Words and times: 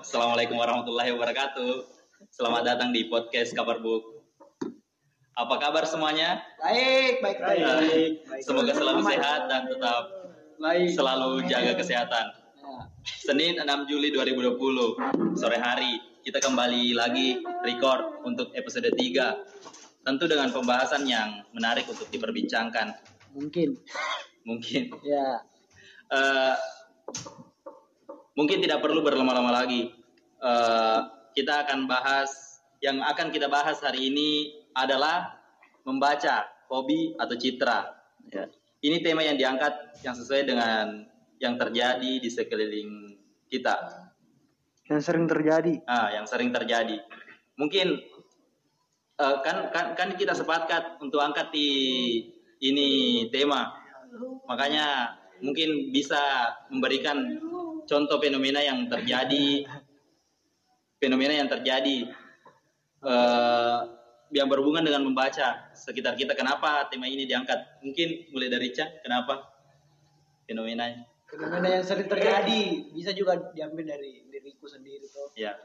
Assalamualaikum 0.00 0.56
warahmatullahi 0.56 1.12
wabarakatuh. 1.12 1.72
Selamat 2.28 2.62
datang 2.64 2.90
di 2.90 3.06
podcast 3.06 3.52
Kabar 3.52 3.80
Book. 3.80 4.24
Apa 5.32 5.56
kabar 5.56 5.84
semuanya? 5.84 6.40
Baik, 6.56 7.20
baik, 7.20 7.38
baik. 7.38 7.60
Eh, 7.60 7.68
Baik. 8.24 8.40
Semoga 8.40 8.72
selalu 8.72 9.00
sehat 9.04 9.48
dan 9.48 9.68
tetap 9.68 10.04
Baik. 10.56 10.88
selalu 10.92 11.44
jaga 11.46 11.72
kesehatan. 11.76 12.26
Ya. 12.56 12.72
Senin 13.04 13.56
6 13.56 13.66
Juli 13.86 14.08
2020 14.10 14.96
sore 15.36 15.56
hari 15.56 15.96
kita 16.20 16.40
kembali 16.40 16.92
lagi 16.92 17.40
record 17.60 18.24
untuk 18.24 18.52
episode 18.52 18.88
3. 18.88 19.36
Tentu 20.00 20.24
dengan 20.24 20.48
pembahasan 20.48 21.04
yang 21.04 21.44
menarik 21.52 21.84
untuk 21.84 22.08
diperbincangkan. 22.08 22.96
Mungkin. 23.32 23.76
Mungkin 24.44 24.96
Ya. 25.04 25.44
eh, 26.08 26.56
mungkin 28.40 28.64
tidak 28.64 28.80
perlu 28.80 29.04
berlama-lama 29.04 29.52
lagi. 29.52 29.92
Eh, 30.40 30.98
kita 31.36 31.68
akan 31.68 31.84
bahas 31.84 32.56
yang 32.80 33.04
akan 33.04 33.28
kita 33.28 33.52
bahas 33.52 33.76
hari 33.84 34.08
ini 34.08 34.56
adalah 34.72 35.36
membaca 35.84 36.48
hobi 36.72 37.12
atau 37.20 37.36
citra. 37.36 37.92
Ya. 38.32 38.48
Ini 38.80 39.04
tema 39.04 39.20
yang 39.20 39.36
diangkat 39.36 40.00
yang 40.00 40.16
sesuai 40.16 40.48
dengan 40.48 41.04
yang 41.36 41.60
terjadi 41.60 42.12
di 42.16 42.30
sekeliling 42.32 43.20
kita. 43.52 44.08
Yang 44.88 45.00
sering 45.04 45.28
terjadi. 45.28 45.84
Ah, 45.84 46.08
yang 46.08 46.24
sering 46.24 46.48
terjadi. 46.48 46.96
Mungkin 47.60 48.00
eh, 49.20 49.36
kan 49.44 49.68
kan 49.68 49.92
kan 49.92 50.08
kita 50.16 50.32
sepakat 50.32 50.96
untuk 51.04 51.20
angkat 51.20 51.52
di 51.52 51.68
ini 52.64 52.88
tema. 53.28 53.76
Makanya 54.48 55.20
mungkin 55.44 55.92
bisa 55.92 56.20
memberikan 56.72 57.36
contoh 57.90 58.22
fenomena 58.22 58.62
yang 58.62 58.86
terjadi 58.86 59.66
fenomena 61.02 61.34
yang 61.34 61.50
terjadi 61.50 62.06
eh, 63.02 63.80
yang 64.30 64.46
berhubungan 64.46 64.86
dengan 64.86 65.02
membaca 65.02 65.74
sekitar 65.74 66.14
kita. 66.14 66.38
Kenapa 66.38 66.86
tema 66.86 67.10
ini 67.10 67.26
diangkat? 67.26 67.82
Mungkin 67.82 68.30
mulai 68.30 68.46
dari 68.46 68.70
Cak, 68.70 69.02
kenapa 69.02 69.42
fenomenanya? 70.46 71.02
Fenomena 71.26 71.66
yang 71.66 71.82
sering 71.82 72.06
terjadi 72.06 72.94
bisa 72.94 73.10
juga 73.10 73.38
diambil 73.50 73.98
dari 73.98 74.22
diriku 74.30 74.70
sendiri 74.70 75.02
tuh. 75.10 75.34
Ya, 75.34 75.58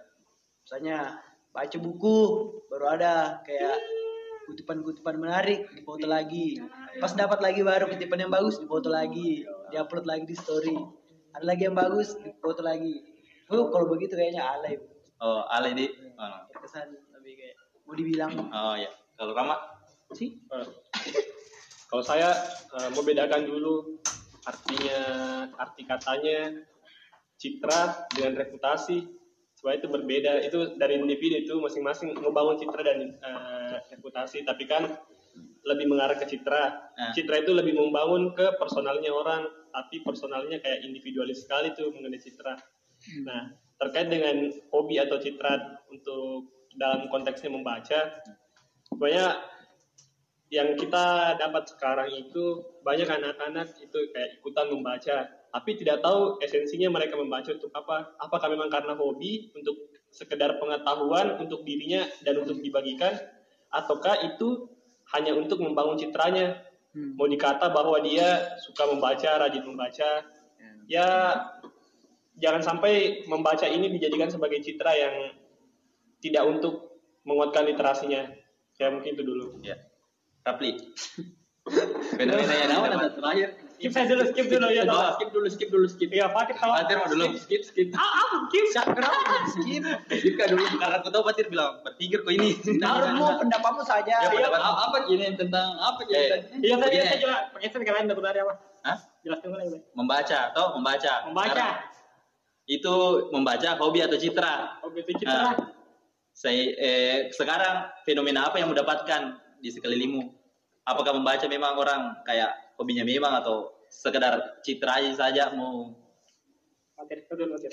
Misalnya 0.66 1.22
baca 1.54 1.78
buku 1.78 2.18
baru 2.74 2.86
ada 2.98 3.38
kayak 3.46 3.78
kutipan-kutipan 4.50 5.18
menarik 5.22 5.70
difoto 5.78 6.10
lagi. 6.10 6.58
Pas 6.98 7.14
dapat 7.14 7.38
lagi 7.42 7.62
baru 7.62 7.86
kutipan 7.86 8.26
yang 8.26 8.34
bagus 8.34 8.58
difoto 8.58 8.90
lagi, 8.90 9.46
diupload 9.70 10.06
lagi 10.10 10.26
di 10.26 10.38
story. 10.38 11.05
Ada 11.36 11.46
lagi 11.52 11.68
yang 11.68 11.76
bagus 11.76 12.16
difoto 12.16 12.64
lagi. 12.64 13.04
Oh, 13.52 13.68
kalau 13.68 13.92
begitu 13.92 14.16
kayaknya 14.16 14.48
alay. 14.48 14.80
oh 15.20 15.44
Ale 15.52 15.76
di, 15.76 15.92
oh, 16.16 16.40
Terkesan 16.48 16.96
lebih 17.20 17.34
kayak 17.36 17.56
mau 17.84 17.96
dibilang. 17.96 18.32
Oh 18.56 18.76
ya. 18.80 18.88
Kalau 19.20 19.36
Rama, 19.36 19.56
sih 20.16 20.40
Eh, 20.52 20.68
Kalau 21.92 22.04
saya 22.04 22.32
eh, 22.72 22.90
mau 22.96 23.04
bedakan 23.04 23.44
dulu 23.48 24.00
artinya 24.48 25.00
arti 25.60 25.84
katanya 25.84 26.56
citra 27.36 28.08
dengan 28.16 28.40
reputasi. 28.40 29.04
Supaya 29.60 29.76
itu 29.80 29.92
berbeda. 29.92 30.40
Itu 30.40 30.80
dari 30.80 31.04
individu 31.04 31.36
itu 31.36 31.56
masing-masing 31.60 32.16
membangun 32.16 32.56
citra 32.56 32.80
dan 32.80 33.12
eh, 33.12 33.76
reputasi. 33.92 34.48
Tapi 34.48 34.64
kan 34.72 34.88
lebih 35.68 35.92
mengarah 35.92 36.16
ke 36.16 36.24
citra. 36.32 36.64
Nah. 36.96 37.12
citra 37.12 37.44
itu 37.44 37.52
lebih 37.52 37.76
membangun 37.76 38.32
ke 38.32 38.56
personalnya 38.56 39.12
orang 39.12 39.44
tapi 39.76 40.00
personalnya 40.00 40.64
kayak 40.64 40.88
individualis 40.88 41.44
sekali 41.44 41.76
tuh 41.76 41.92
mengenai 41.92 42.24
citra. 42.24 42.56
Nah 43.28 43.52
terkait 43.76 44.08
dengan 44.08 44.48
hobi 44.72 45.04
atau 45.04 45.20
citra 45.20 45.84
untuk 45.92 46.48
dalam 46.80 47.12
konteksnya 47.12 47.52
membaca 47.52 48.24
banyak 48.96 49.34
yang 50.48 50.80
kita 50.80 51.36
dapat 51.36 51.68
sekarang 51.68 52.08
itu 52.16 52.64
banyak 52.88 53.10
anak-anak 53.10 53.76
itu 53.84 53.98
kayak 54.16 54.40
ikutan 54.40 54.72
membaca 54.72 55.28
tapi 55.28 55.72
tidak 55.76 56.00
tahu 56.00 56.40
esensinya 56.40 56.92
mereka 56.92 57.16
membaca 57.16 57.52
untuk 57.52 57.72
apa. 57.72 58.16
Apakah 58.20 58.48
memang 58.52 58.68
karena 58.68 58.96
hobi 58.96 59.52
untuk 59.56 59.92
sekedar 60.12 60.60
pengetahuan 60.60 61.36
untuk 61.40 61.68
dirinya 61.68 62.08
dan 62.24 62.40
untuk 62.40 62.64
dibagikan 62.64 63.16
ataukah 63.72 64.24
itu 64.24 64.72
hanya 65.16 65.36
untuk 65.36 65.60
membangun 65.60 66.00
citranya 66.00 66.60
Hmm. 66.96 67.20
mau 67.20 67.28
dikata 67.28 67.76
bahwa 67.76 68.00
dia 68.00 68.56
suka 68.64 68.88
membaca 68.88 69.36
rajin 69.36 69.68
membaca 69.68 70.24
ya 70.88 71.08
jangan 72.40 72.62
sampai 72.62 73.26
membaca 73.28 73.68
ini 73.68 73.92
dijadikan 73.92 74.32
sebagai 74.32 74.64
citra 74.64 74.96
yang 74.96 75.16
tidak 76.24 76.44
untuk 76.48 77.04
menguatkan 77.26 77.68
literasinya 77.68 78.32
ya 78.76 78.88
mungkin 78.92 79.16
itu 79.16 79.24
dulu 79.24 79.60
ya. 79.64 79.76
Rapli. 80.46 80.78
fenomena 82.14 82.54
yang 82.54 82.70
didapat. 82.70 83.18
terakhir 83.18 83.50
skip 83.76 83.92
saya 83.92 84.06
dulu 84.08 84.24
skip 84.26 84.48
dulu 84.48 84.68
ya 84.68 84.84
toh. 84.84 85.14
skip 85.14 85.30
dulu 85.30 85.48
skip 85.48 85.70
dulu 85.70 85.86
skip 85.86 86.10
Iya, 86.10 86.26
Fatir 86.28 86.56
tahu. 86.56 86.72
Fatir 86.74 86.96
mau 86.96 87.08
dulu. 87.08 87.26
skip 87.36 87.62
skip 87.62 87.88
Ah, 87.92 88.02
ah, 88.02 88.30
skip. 88.46 88.66
skip. 89.52 89.82
skip 90.10 90.34
kan 90.34 90.48
dulu 90.50 90.64
Karena 90.74 90.96
aku 90.98 91.08
tahu 91.10 91.24
Fatir 91.26 91.46
bilang 91.48 91.80
berpikir 91.82 92.22
kok 92.22 92.32
ini. 92.32 92.56
Menurutmu 92.58 93.26
pendapatmu 93.38 93.84
saja. 93.84 94.16
Ya, 94.18 94.30
pendapat- 94.30 94.64
apa, 94.64 94.98
gini 95.06 95.28
tentang 95.34 95.76
apa 95.76 96.00
gini 96.02 96.16
Eh, 96.16 96.26
tadi? 96.26 96.44
Iya, 96.62 96.74
saya 96.74 96.88
Begini. 96.88 97.06
saya 97.06 97.20
juga 97.20 97.36
pengen 97.52 97.84
kalian 97.84 98.06
dapat 98.08 98.24
dari 98.26 98.40
apa? 98.42 98.54
Hah? 98.82 98.98
Jelaskan 99.22 99.48
dulu 99.48 99.60
lagi. 99.60 99.78
Membaca, 99.92 100.40
toh 100.52 100.68
membaca. 100.74 101.14
Membaca. 101.26 101.68
Itu 102.66 102.94
membaca 103.30 103.70
hobi 103.78 104.00
atau 104.02 104.16
citra. 104.16 104.82
Oh, 104.82 104.90
gitu 104.90 105.12
citra. 105.16 105.38
Nah, 105.46 105.54
saya 106.32 106.64
eh, 106.76 107.18
sekarang 107.30 107.92
fenomena 108.02 108.48
apa 108.48 108.58
yang 108.58 108.70
mendapatkan 108.70 109.22
di 109.58 109.70
sekelilingmu? 109.70 110.24
Apakah 110.84 111.14
membaca 111.14 111.46
memang 111.46 111.74
orang 111.76 112.02
kayak 112.24 112.54
hobinya 112.76 113.04
memang 113.08 113.40
atau 113.44 113.72
sekedar 113.88 114.60
citra 114.64 115.00
aja 115.04 115.12
saja 115.28 115.44
mau 115.56 115.94
Fatir, 116.96 117.28
itu 117.28 117.34
dulu 117.36 117.60
Fatir. 117.60 117.72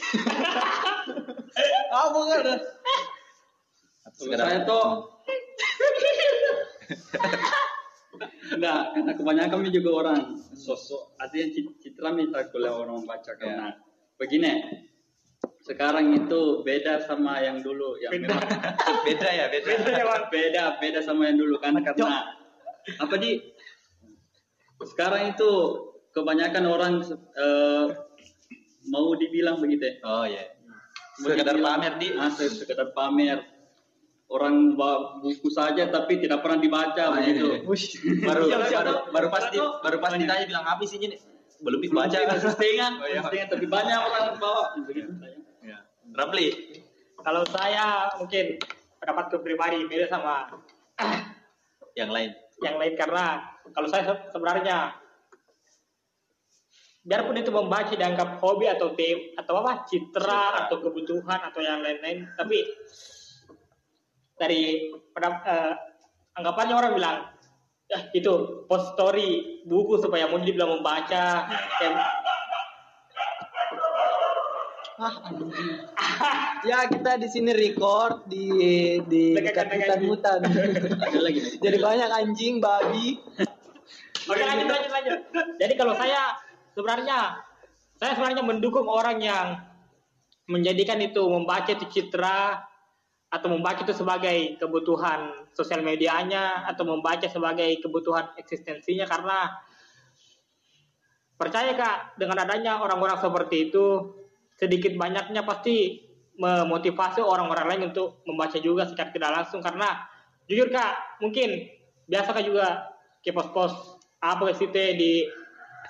Ah, 1.95 2.11
bukan. 2.11 2.59
sekedar 4.13 4.47
saya 4.51 4.61
tuh 4.67 4.87
Enggak, 8.53 8.93
karena 8.93 9.13
kebanyakan 9.17 9.65
ini 9.65 9.71
juga 9.73 9.91
orang 10.05 10.21
sosok 10.53 11.17
artinya 11.17 11.49
cit- 11.51 11.77
citra 11.81 12.13
minta 12.13 12.45
oleh 12.53 12.71
orang 12.71 13.03
baca 13.09 13.33
karena 13.41 13.73
begini 14.21 14.63
sekarang 15.63 16.11
itu 16.15 16.63
beda 16.67 17.07
sama 17.07 17.39
yang 17.43 17.63
dulu 17.63 17.95
yang 18.03 18.13
Beda. 18.15 18.34
memang 18.34 18.43
beda 19.07 19.29
ya 19.31 19.47
beda. 19.49 19.67
Beda 19.67 19.91
ya, 20.03 20.05
beda 20.29 20.65
beda 20.83 21.01
sama 21.03 21.31
yang 21.31 21.39
dulu 21.39 21.57
kan 21.63 21.75
karena 21.81 22.34
apa 22.99 23.15
di 23.17 23.39
sekarang 24.84 25.31
itu 25.31 25.50
kebanyakan 26.10 26.65
orang 26.66 26.93
eh, 27.34 27.87
mau 28.87 29.15
dibilang 29.15 29.59
begitu 29.59 29.84
ya. 29.84 29.94
Oh 30.03 30.25
ya. 30.25 30.44
Mau 31.19 31.28
Sekedar 31.28 31.54
dibilang- 31.54 31.78
pamer 31.78 31.93
di. 31.97 32.09
ah, 32.15 32.28
se- 32.28 32.53
sekedar 32.53 32.91
pamer. 32.91 33.38
Orang 34.26 34.75
bawa 34.75 35.21
buku 35.21 35.44
saja 35.47 35.87
tapi 35.87 36.16
tidak 36.16 36.41
pernah 36.41 36.56
dibaca 36.56 37.03
Oh, 37.06 37.15
iya, 37.15 37.21
begitu. 37.21 37.44
iya. 37.44 37.59
Wush. 37.62 37.87
baru 38.25 38.48
siapa? 38.48 38.65
baru 38.72 38.92
baru 39.12 39.26
pasti 39.28 39.56
baru 39.60 39.97
pasti 40.00 40.16
ditanya 40.19 40.44
bilang 40.47 40.65
apa 40.65 40.81
sih 40.82 40.97
ini 40.97 41.21
belum 41.60 41.78
dibaca 41.78 42.16
masih 42.16 42.48
setengah. 42.48 42.91
Oh, 42.97 43.06
iya. 43.06 43.21
setengah 43.21 43.47
tapi 43.50 43.66
banyak 43.66 43.92
orang 43.94 44.25
bawa 44.37 44.72
begitu. 44.82 45.12
Ya. 45.60 45.84
Rapli 46.12 46.48
Kalau 47.21 47.44
saya 47.47 48.09
mungkin 48.16 48.56
pendapatku 48.98 49.37
pribadi 49.38 49.84
beda 49.84 50.09
sama 50.09 50.48
yang 51.92 52.09
lain 52.09 52.33
yang 52.62 52.78
lain 52.78 52.94
karena 52.94 53.42
kalau 53.74 53.91
saya 53.91 54.06
se- 54.06 54.26
sebenarnya 54.30 54.94
biarpun 57.03 57.34
itu 57.34 57.50
membaca 57.50 57.91
dianggap 57.91 58.38
hobi 58.38 58.70
atau 58.70 58.94
tem 58.94 59.34
atau 59.34 59.59
apa 59.59 59.82
citra, 59.91 60.66
atau 60.66 60.78
kebutuhan 60.78 61.42
atau 61.50 61.59
yang 61.59 61.82
lain-lain 61.82 62.30
tapi 62.38 62.62
dari 64.38 64.94
pendap- 65.10 65.42
eh, 65.42 65.74
anggapannya 66.38 66.74
orang 66.78 66.92
bilang 66.94 67.18
ya 67.91 68.09
itu 68.14 68.64
post 68.70 68.94
story 68.97 69.60
buku 69.68 70.00
supaya 70.00 70.30
mau 70.30 70.41
dibilang 70.41 70.80
membaca 70.80 71.44
Ah, 75.03 76.63
ya 76.71 76.87
kita 76.87 77.19
di 77.19 77.27
sini 77.27 77.51
record 77.51 78.31
di 78.31 78.47
di 79.10 79.34
Dekat- 79.34 79.66
hutan 79.75 79.99
hutan. 80.15 80.41
Jadi 81.59 81.77
banyak 81.83 82.10
anjing, 82.10 82.63
babi. 82.63 83.19
Oke 84.31 84.43
lanjut 84.47 84.71
lanjut 84.71 84.93
lanjut. 84.95 85.19
Jadi 85.59 85.75
kalau 85.75 85.95
saya 85.99 86.39
sebenarnya 86.78 87.19
saya 87.99 88.15
sebenarnya 88.15 88.47
mendukung 88.47 88.87
orang 88.87 89.19
yang 89.19 89.59
menjadikan 90.47 91.03
itu 91.03 91.22
membaca 91.27 91.71
itu 91.71 91.87
citra 91.91 92.63
atau 93.33 93.48
membaca 93.48 93.81
itu 93.83 93.95
sebagai 93.97 94.60
kebutuhan 94.60 95.48
sosial 95.57 95.81
medianya 95.83 96.69
atau 96.69 96.84
membaca 96.84 97.25
sebagai 97.27 97.81
kebutuhan 97.81 98.31
eksistensinya 98.37 99.09
karena 99.09 99.51
percaya 101.41 101.75
kak 101.75 102.21
dengan 102.21 102.45
adanya 102.45 102.78
orang-orang 102.78 103.19
seperti 103.19 103.72
itu 103.72 104.15
sedikit 104.62 104.94
banyaknya 104.94 105.42
pasti 105.42 105.98
memotivasi 106.38 107.18
orang-orang 107.18 107.66
lain 107.66 107.82
untuk 107.91 108.22
membaca 108.22 108.54
juga 108.62 108.86
secara 108.86 109.10
tidak 109.10 109.30
langsung. 109.34 109.59
Karena 109.59 110.06
jujur 110.47 110.70
kak 110.70 111.18
mungkin 111.18 111.66
biasa 112.06 112.30
kak 112.30 112.47
juga 112.47 112.86
ke 113.18 113.34
pos-pos 113.34 113.98
apa 114.22 114.54
sih 114.54 114.70
teh 114.70 114.94
di 114.94 115.26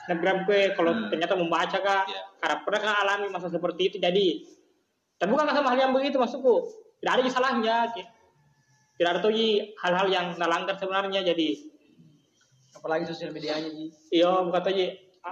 Instagram 0.03 0.49
gue 0.49 0.73
kalau 0.73 0.93
Hmm. 0.97 1.09
ternyata 1.13 1.37
membaca 1.37 1.77
kak. 1.77 2.09
Iya. 2.09 2.21
karena 2.41 2.57
pernah 2.65 2.81
kak 2.81 2.97
alami 3.05 3.27
masa 3.29 3.53
seperti 3.53 3.93
itu. 3.93 3.97
Jadi 4.01 4.41
terbuka 5.21 5.45
kak 5.47 5.55
sama 5.61 5.69
hal 5.77 5.79
yang 5.89 5.93
begitu 5.93 6.17
maksudku? 6.17 6.65
Tidak 6.99 7.13
ada 7.13 7.23
salahnya 7.29 7.77
Ki. 7.93 8.03
tidak 8.97 9.19
ada 9.19 9.21
tuh 9.25 9.35
hal-hal 9.83 10.07
yang 10.09 10.27
melanggar 10.41 10.75
sebenarnya. 10.81 11.21
Jadi 11.23 11.55
apalagi 12.73 13.05
sosial 13.05 13.31
medianya 13.37 13.69
ji. 13.69 13.93
iya 14.11 14.33
bukan 14.43 14.61
tuh 14.65 14.73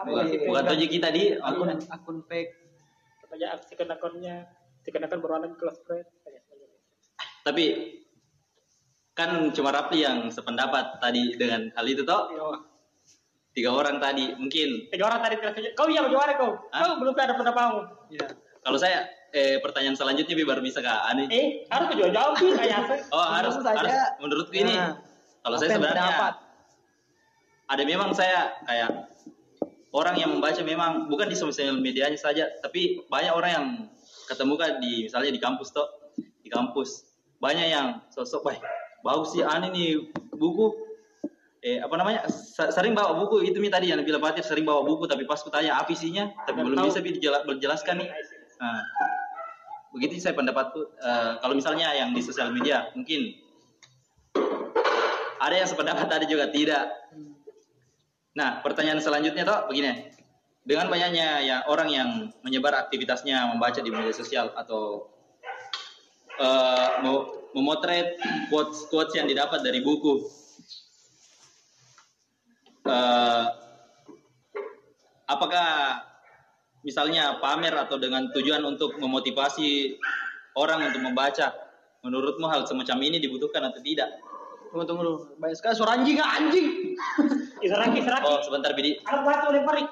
bukan, 0.06 0.24
sih? 0.28 0.38
bukan 0.46 0.62
tuh 0.68 0.76
kita 0.86 1.08
di 1.10 1.34
akun 1.34 1.66
akun 1.66 1.80
akun 1.88 2.16
fake 2.28 2.59
aja 3.34 3.58
second 3.62 3.90
akunnya 3.94 4.46
second 4.82 5.06
akun 5.06 5.20
berwarna 5.22 5.48
kelas 5.54 5.78
friend 5.86 6.06
tapi 7.40 7.96
kan 9.16 9.52
cuma 9.52 9.72
Rapli 9.74 10.04
yang 10.04 10.28
sependapat 10.32 11.00
tadi 11.02 11.36
dengan 11.36 11.68
hal 11.76 11.84
itu 11.88 12.04
toh? 12.04 12.32
Iya. 12.32 12.48
tiga 13.50 13.74
orang 13.74 13.98
tadi 13.98 14.32
mungkin. 14.38 14.86
Tiga 14.88 15.10
orang 15.10 15.20
tadi 15.20 15.34
kau 15.74 15.90
iya 15.90 16.00
bagaimana 16.06 16.32
kau? 16.38 16.54
Hah? 16.70 16.80
kau 16.86 16.96
belum 17.02 17.12
ada 17.18 17.34
pendapatmu 17.34 17.80
ya 18.14 18.24
kalau 18.60 18.78
saya 18.78 19.08
eh, 19.32 19.56
pertanyaan 19.58 19.96
selanjutnya 19.96 20.36
Bi, 20.36 20.44
baru 20.44 20.60
bisa 20.60 20.84
kak. 20.84 21.00
Ani 21.10 21.24
eh 21.32 21.46
harus 21.72 21.86
kau 21.90 21.96
jawab 21.98 22.12
jawab 22.12 22.32
sih 22.38 22.50
kayak 22.54 22.76
apa 22.86 22.94
oh 23.12 23.26
harus 23.26 23.54
saja. 23.58 23.76
harus. 23.80 23.92
Menurutku 24.20 24.54
ini. 24.54 24.74
Nah, 24.76 25.00
kalau 25.40 25.56
saya 25.56 25.68
yang 25.68 25.76
sebenarnya 25.80 26.04
pendapat? 26.04 26.34
ada 27.70 27.82
memang 27.86 28.10
saya 28.12 28.40
kayak 28.68 28.90
orang 29.90 30.14
yang 30.18 30.30
membaca 30.30 30.62
memang 30.62 31.10
bukan 31.10 31.26
di 31.26 31.36
sosial 31.36 31.78
medianya 31.78 32.18
saja 32.18 32.46
tapi 32.62 33.02
banyak 33.10 33.32
orang 33.34 33.50
yang 33.50 33.66
ketemu 34.30 34.54
kan 34.54 34.70
di 34.78 35.10
misalnya 35.10 35.30
di 35.34 35.40
kampus 35.42 35.74
toh 35.74 35.88
di 36.16 36.48
kampus. 36.50 37.10
Banyak 37.40 37.66
yang 37.72 37.86
sosok 38.12 38.46
wah 38.46 38.58
bagus 39.02 39.34
sih 39.34 39.42
aneh 39.42 39.72
nih 39.72 39.90
buku. 40.36 40.70
Eh 41.60 41.76
apa 41.80 41.92
namanya? 41.98 42.24
Se- 42.30 42.72
sering 42.72 42.94
bawa 42.94 43.16
buku. 43.16 43.44
Itu 43.44 43.58
mi 43.60 43.68
tadi 43.68 43.90
yang 43.92 44.00
bilang 44.06 44.22
Fatir 44.22 44.44
sering 44.46 44.64
bawa 44.64 44.84
buku 44.86 45.04
tapi 45.10 45.26
pas 45.26 45.40
kutanya 45.42 45.76
apa 45.76 45.90
isinya? 45.92 46.30
Tapi 46.46 46.62
belum 46.62 46.84
bisa 46.86 47.02
bi 47.02 47.16
dijela- 47.16 47.44
dijelaskan 47.44 48.00
nih. 48.00 48.08
Nah, 48.60 48.80
begitu 49.92 50.20
saya 50.20 50.36
pendapatku. 50.36 50.80
Eh, 51.00 51.32
kalau 51.40 51.54
misalnya 51.56 51.92
yang 51.96 52.12
di 52.12 52.20
sosial 52.24 52.52
media 52.52 52.88
mungkin 52.96 53.36
ada 55.40 55.54
yang 55.56 55.68
sependapat 55.68 56.06
ada 56.08 56.24
juga 56.28 56.52
tidak 56.52 56.84
Nah, 58.38 58.62
pertanyaan 58.62 59.02
selanjutnya 59.02 59.42
toh 59.42 59.66
begini. 59.66 60.10
Dengan 60.60 60.86
banyaknya 60.92 61.42
ya 61.42 61.56
orang 61.66 61.88
yang 61.90 62.08
menyebar 62.46 62.76
aktivitasnya 62.86 63.50
membaca 63.50 63.80
di 63.80 63.90
media 63.90 64.14
sosial 64.14 64.52
atau 64.54 65.08
mau 67.02 67.26
memotret 67.52 68.16
quotes 68.48 68.86
quotes 68.88 69.16
yang 69.18 69.26
didapat 69.26 69.60
dari 69.66 69.82
buku. 69.82 70.24
Eh, 72.86 73.46
apakah 75.26 76.00
misalnya 76.86 77.42
pamer 77.42 77.74
atau 77.76 78.00
dengan 78.00 78.30
tujuan 78.32 78.62
untuk 78.64 78.96
memotivasi 79.00 79.98
orang 80.54 80.92
untuk 80.92 81.02
membaca? 81.02 81.52
Menurutmu 82.00 82.48
hal 82.48 82.64
semacam 82.64 82.96
ini 83.04 83.20
dibutuhkan 83.20 83.60
atau 83.60 83.80
tidak? 83.84 84.08
tunggu 84.70 84.86
tunggu 84.86 85.02
banyak 85.42 85.56
sekali 85.58 85.74
suara 85.74 85.98
anjing 85.98 86.18
anjing 86.22 86.68
Israki, 87.60 88.00
Israki. 88.00 88.24
Oh, 88.24 88.40
sebentar 88.40 88.72
Bidi. 88.72 88.96
Anak 89.04 89.22
batu 89.24 89.46
lempar 89.52 89.74
nih. 89.76 89.88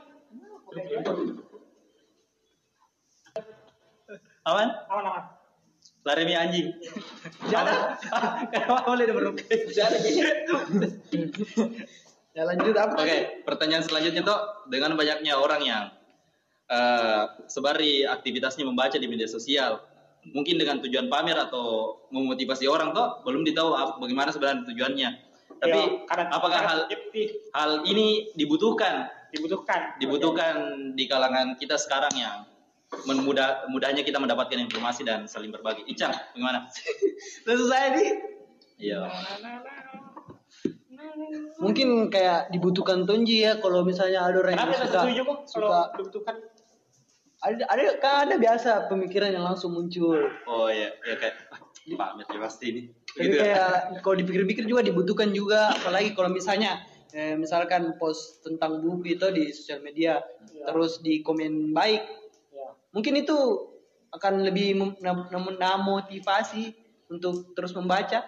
Aman? 4.49 4.69
Aman 4.89 5.05
aman. 5.09 5.25
Lari 6.09 6.25
mi 6.25 6.35
anjing. 6.37 6.73
Jangan. 7.53 8.01
Kenapa 8.49 8.89
boleh 8.89 9.05
ada 9.05 9.15
beruk? 9.15 9.37
Jangan. 9.73 10.01
Ya 12.33 12.43
lanjut 12.49 12.77
apa? 12.77 12.95
Oke, 12.97 13.45
pertanyaan 13.45 13.85
selanjutnya 13.85 14.25
tuh 14.25 14.39
dengan 14.73 14.97
banyaknya 14.97 15.37
orang 15.37 15.61
yang 15.65 15.85
eh 16.69 17.25
sebari 17.49 18.05
aktivitasnya 18.05 18.65
membaca 18.69 19.01
di 19.01 19.09
media 19.09 19.25
sosial, 19.25 19.81
mungkin 20.37 20.61
dengan 20.61 20.85
tujuan 20.85 21.09
pamer 21.09 21.37
atau 21.49 21.97
memotivasi 22.13 22.69
orang 22.69 22.93
tuh 22.93 23.25
belum 23.25 23.45
ditahu 23.45 23.73
bagaimana 24.01 24.29
sebenarnya 24.33 24.69
tujuannya. 24.69 25.28
Tapi 25.59 25.75
Ya, 25.75 26.07
karena- 26.07 26.31
apakah 26.31 26.61
karena 26.63 26.71
hal 26.71 26.81
hal 27.53 27.71
ini 27.85 28.31
dibutuhkan 28.35 29.11
dibutuhkan? 29.35 29.99
dibutuhkan 29.99 30.55
di 30.95 31.05
kalangan 31.05 31.59
kita 31.59 31.75
sekarang 31.75 32.15
yang 32.15 32.47
memudah 33.05 33.69
mudahnya 33.69 34.01
kita 34.01 34.17
mendapatkan 34.17 34.57
informasi 34.57 35.05
dan 35.05 35.29
saling 35.29 35.53
berbagi. 35.53 35.85
Icang, 35.85 36.09
bagaimana? 36.33 36.65
Langsung 37.45 37.69
saya 37.69 37.93
nih. 37.93 38.09
Iya. 38.79 39.05
Mungkin 41.59 42.09
kayak 42.09 42.49
dibutuhkan 42.51 43.05
tonji 43.05 43.45
ya 43.45 43.59
kalau 43.59 43.83
misalnya 43.85 44.25
ada 44.25 44.39
orang 44.41 44.55
yang 44.57 44.73
suka, 44.73 45.01
setuju 45.05 45.23
kok 45.23 45.39
kalau 45.53 45.69
suka 45.69 45.81
dibutuhkan? 45.99 46.37
ada 47.39 47.63
ada 47.71 47.83
kan 48.03 48.27
ada 48.27 48.35
biasa 48.35 48.91
pemikiran 48.91 49.31
yang 49.31 49.47
langsung 49.47 49.71
muncul. 49.71 50.19
Oh 50.43 50.67
iya, 50.67 50.91
ya 51.07 51.15
kayak 51.15 51.35
pamer 51.95 52.27
ya 52.27 52.41
pasti 52.43 52.65
ini. 52.67 52.83
Tapi 53.19 53.27
Gitu 53.27 53.35
ya. 53.35 53.43
kayak 53.43 53.73
kalau 53.99 54.17
dipikir-pikir 54.17 54.65
juga 54.65 54.81
dibutuhkan 54.81 55.29
juga 55.29 55.75
apalagi 55.75 56.15
kalau 56.15 56.31
misalnya 56.31 56.79
eh, 57.11 57.35
misalkan 57.35 57.99
post 57.99 58.39
tentang 58.41 58.79
buku 58.79 59.17
itu 59.17 59.27
di 59.29 59.51
sosial 59.51 59.81
media 59.81 60.23
terus 60.63 61.01
di 61.01 61.19
komen 61.19 61.73
baik 61.73 62.05
Ya. 62.49 62.69
mungkin 62.91 63.19
itu 63.19 63.35
akan 64.09 64.41
lebih 64.43 64.77
mem- 64.77 64.97
memotivasi 65.29 66.71
untuk 67.09 67.53
terus 67.53 67.73
membaca 67.73 68.23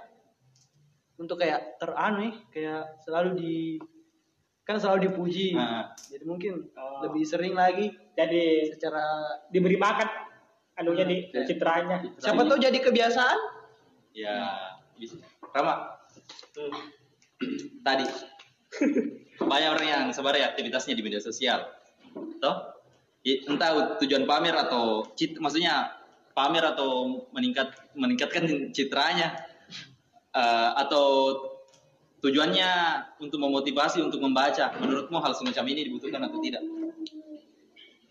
untuk 1.15 1.37
kayak 1.37 1.77
teranu 1.77 2.19
nih 2.21 2.35
kayak 2.51 2.83
selalu 3.01 3.31
di 3.37 3.55
kan 4.63 4.77
selalu 4.77 5.07
dipuji 5.07 5.53
Nah. 5.53 5.93
jadi 6.03 6.25
mungkin 6.25 6.67
Oh. 6.73 7.07
lebih 7.07 7.23
sering 7.23 7.55
lagi 7.55 7.95
Jadi 8.11 8.69
secara 8.69 9.01
diberi 9.47 9.77
makan 9.77 10.05
anunya 10.75 11.05
di 11.05 11.17
Ya. 11.27 11.41
citranya. 11.43 12.01
siapa 12.17 12.43
tahu 12.43 12.59
jadi 12.59 12.77
kebiasaan 12.77 13.39
Ya. 14.11 14.70
Rama, 15.51 16.01
Hmm. 16.51 16.75
tadi. 17.81 18.07
Banyak 19.51 19.71
orang 19.73 19.89
yang 19.89 20.05
sebenarnya 20.13 20.53
aktivitasnya 20.53 20.93
di 20.93 21.03
media 21.03 21.23
sosial. 21.23 21.65
Toh? 22.43 22.57
Entah 23.25 23.97
tujuan 24.01 24.25
pamer 24.29 24.53
atau 24.57 25.09
cit 25.17 25.37
maksudnya 25.41 25.93
pamer 26.37 26.65
atau 26.65 27.25
meningkat 27.33 27.73
meningkatkan 27.97 28.73
citranya. 28.77 29.41
Eh, 30.31 30.71
atau 30.79 31.35
tujuannya 32.23 32.71
untuk 33.19 33.41
memotivasi 33.43 33.99
untuk 34.05 34.23
membaca. 34.23 34.71
Menurutmu 34.79 35.19
hal 35.19 35.33
semacam 35.35 35.65
ini 35.75 35.91
dibutuhkan 35.91 36.23
atau 36.23 36.39
tidak? 36.39 36.63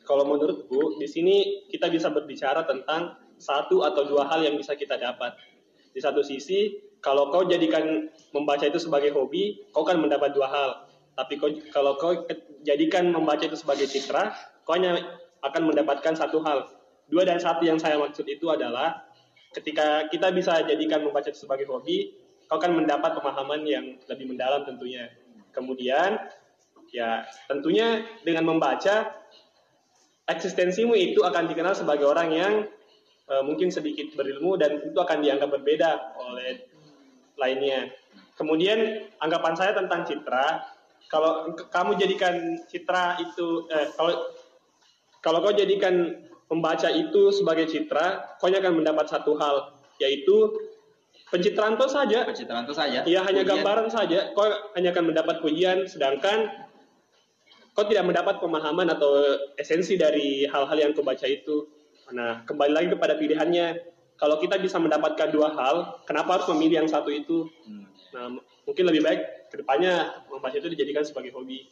Kalau 0.03 0.25
menurutku, 0.25 0.97
di 0.97 1.05
sini 1.05 1.69
kita 1.69 1.87
bisa 1.87 2.09
berbicara 2.09 2.65
tentang 2.65 3.13
satu 3.37 3.85
atau 3.85 4.03
dua 4.09 4.25
hal 4.27 4.43
yang 4.43 4.57
bisa 4.57 4.73
kita 4.75 4.97
dapat. 4.99 5.37
Di 5.89 5.99
satu 5.99 6.21
sisi, 6.21 6.77
kalau 6.99 7.31
kau 7.31 7.47
jadikan 7.47 8.11
membaca 8.35 8.67
itu 8.67 8.77
sebagai 8.77 9.15
hobi, 9.15 9.63
kau 9.71 9.87
kan 9.87 9.97
mendapat 9.97 10.35
dua 10.35 10.47
hal. 10.47 10.69
Tapi 11.15 11.35
kau, 11.39 11.49
kalau 11.73 11.95
kau 11.99 12.13
jadikan 12.63 13.11
membaca 13.11 13.43
itu 13.43 13.55
sebagai 13.55 13.87
citra, 13.87 14.35
kau 14.63 14.75
hanya 14.75 14.99
akan 15.43 15.71
mendapatkan 15.71 16.13
satu 16.15 16.43
hal. 16.43 16.67
Dua 17.09 17.25
dan 17.25 17.41
satu 17.41 17.65
yang 17.65 17.81
saya 17.81 17.97
maksud 17.97 18.27
itu 18.29 18.47
adalah 18.51 19.01
ketika 19.57 20.05
kita 20.13 20.29
bisa 20.29 20.61
jadikan 20.67 21.01
membaca 21.01 21.31
itu 21.31 21.41
sebagai 21.41 21.65
hobi, 21.65 22.13
kau 22.45 22.61
akan 22.61 22.83
mendapat 22.83 23.17
pemahaman 23.17 23.65
yang 23.65 23.85
lebih 24.05 24.29
mendalam 24.29 24.61
tentunya. 24.67 25.09
Kemudian, 25.49 26.21
ya 26.93 27.25
tentunya 27.49 28.05
dengan 28.21 28.45
membaca 28.45 29.13
eksistensimu 30.29 30.93
itu 30.93 31.25
akan 31.25 31.49
dikenal 31.49 31.73
sebagai 31.73 32.05
orang 32.05 32.29
yang 32.33 32.53
eh, 33.29 33.43
mungkin 33.45 33.69
sedikit 33.69 34.17
berilmu 34.17 34.57
dan 34.57 34.81
itu 34.81 34.97
akan 34.97 35.21
dianggap 35.21 35.49
berbeda 35.53 36.17
oleh 36.17 36.65
lainnya. 37.37 37.93
Kemudian 38.35 39.07
anggapan 39.21 39.53
saya 39.55 39.71
tentang 39.77 40.03
citra, 40.03 40.63
kalau 41.09 41.53
kamu 41.55 41.97
jadikan 41.99 42.59
citra 42.67 43.21
itu, 43.21 43.69
eh, 43.71 43.87
kalau 43.95 44.13
kalau 45.19 45.43
kau 45.43 45.51
jadikan 45.51 46.15
membaca 46.49 46.89
itu 46.89 47.29
sebagai 47.35 47.69
citra, 47.69 48.37
kau 48.39 48.47
hanya 48.47 48.63
akan 48.63 48.81
mendapat 48.81 49.05
satu 49.05 49.35
hal, 49.37 49.75
yaitu 50.01 50.49
pencitraan 51.29 51.77
itu 51.77 51.87
saja. 51.87 52.19
pencitraan 52.25 52.63
itu 52.65 52.75
saja 52.75 52.99
Iya 53.05 53.21
hanya 53.27 53.45
gambaran 53.45 53.87
saja. 53.93 54.33
Kau 54.33 54.49
hanya 54.73 54.89
akan 54.95 55.13
mendapat 55.13 55.45
pujian, 55.45 55.85
sedangkan 55.85 56.49
kau 57.77 57.85
tidak 57.85 58.09
mendapat 58.09 58.41
pemahaman 58.41 58.89
atau 58.89 59.39
esensi 59.55 59.95
dari 59.95 60.49
hal-hal 60.49 60.77
yang 60.77 60.91
kau 60.95 61.05
baca 61.05 61.27
itu. 61.29 61.69
Nah, 62.13 62.43
kembali 62.45 62.71
lagi 62.73 62.87
kepada 62.93 63.13
pilihannya. 63.17 63.67
Kalau 64.19 64.35
kita 64.35 64.59
bisa 64.59 64.75
mendapatkan 64.75 65.31
dua 65.31 65.55
hal, 65.55 66.03
kenapa 66.03 66.39
harus 66.39 66.47
memilih 66.51 66.83
yang 66.83 66.89
satu 66.91 67.07
itu? 67.07 67.47
Hmm. 67.63 67.87
Nah, 68.11 68.25
mungkin 68.67 68.83
lebih 68.91 69.01
baik 69.05 69.21
ke 69.47 69.55
depannya 69.63 70.25
membaca 70.27 70.59
itu 70.59 70.67
dijadikan 70.67 71.07
sebagai 71.07 71.31
hobi. 71.31 71.63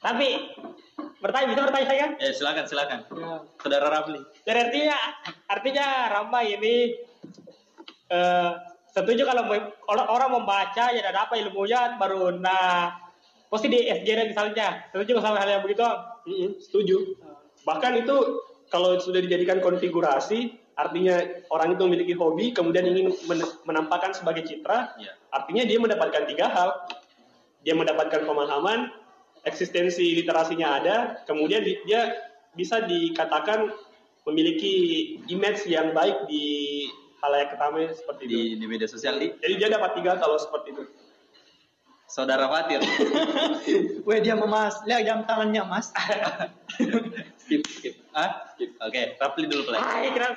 Tapi 0.00 0.56
bertanya 1.20 1.46
bisa 1.52 1.60
bertanya 1.68 1.86
saya 1.92 1.98
kan? 2.08 2.12
Eh 2.24 2.32
silakan 2.32 2.64
silakan. 2.64 2.98
Ya. 3.12 3.32
Saudara 3.60 3.86
Rafli. 3.92 4.20
Jadi 4.48 4.58
artinya 4.64 4.96
artinya 5.44 5.86
Rama 6.08 6.40
ini 6.40 6.96
eh, 8.08 8.52
setuju 8.96 9.28
kalau 9.28 9.44
orang 10.08 10.30
membaca 10.40 10.84
ya 10.88 11.04
ada 11.04 11.28
apa 11.28 11.36
ilmunya 11.36 12.00
baru 12.00 12.32
nah 12.40 12.96
pasti 13.52 13.68
di 13.68 13.86
SJN 13.86 14.32
misalnya 14.32 14.88
setuju 14.90 15.20
sama 15.20 15.36
hal 15.36 15.60
yang 15.60 15.62
begitu 15.62 15.84
Om? 15.84 15.98
Mm-mm, 16.26 16.50
setuju. 16.64 16.96
Bahkan 17.68 17.92
itu 18.00 18.16
kalau 18.70 18.96
sudah 19.02 19.18
dijadikan 19.18 19.58
konfigurasi, 19.58 20.54
artinya 20.78 21.18
orang 21.50 21.74
itu 21.76 21.82
memiliki 21.84 22.14
hobi, 22.16 22.54
kemudian 22.54 22.86
ingin 22.86 23.12
men- 23.26 23.54
menampakkan 23.66 24.14
sebagai 24.14 24.46
citra, 24.46 24.94
Ya. 24.96 25.12
artinya 25.34 25.66
dia 25.66 25.78
mendapatkan 25.82 26.24
tiga 26.30 26.46
hal. 26.48 26.70
Dia 27.60 27.76
mendapatkan 27.76 28.24
pemahaman, 28.24 28.88
eksistensi 29.44 30.16
literasinya 30.16 30.80
ada, 30.80 30.96
kemudian 31.28 31.60
di- 31.60 31.82
dia 31.84 32.14
bisa 32.56 32.80
dikatakan 32.80 33.68
memiliki 34.24 34.72
image 35.28 35.66
yang 35.68 35.92
baik 35.92 36.24
di 36.30 36.86
halayak 37.20 37.52
ramai 37.60 37.92
seperti 37.92 38.22
itu. 38.26 38.32
Di, 38.32 38.42
di 38.56 38.66
media 38.70 38.88
sosial 38.88 39.20
di 39.20 39.28
Jadi 39.34 39.54
dia 39.60 39.68
dapat 39.68 39.98
tiga 40.00 40.16
kalau 40.16 40.40
seperti 40.40 40.72
itu. 40.72 40.84
saudara 42.10 42.50
Fatir. 42.50 42.82
Weh 44.08 44.18
dia 44.18 44.34
memas, 44.34 44.82
lihat 44.82 45.06
jam 45.06 45.22
tangannya 45.22 45.62
mas. 45.62 45.94
skip 47.46 47.62
skip 47.70 47.94
ah? 48.10 48.49
Oke, 48.78 49.02
Rafli 49.16 49.44
dulu 49.46 49.62
play. 49.64 49.78
Iya, 49.78 50.10
kira 50.10 50.26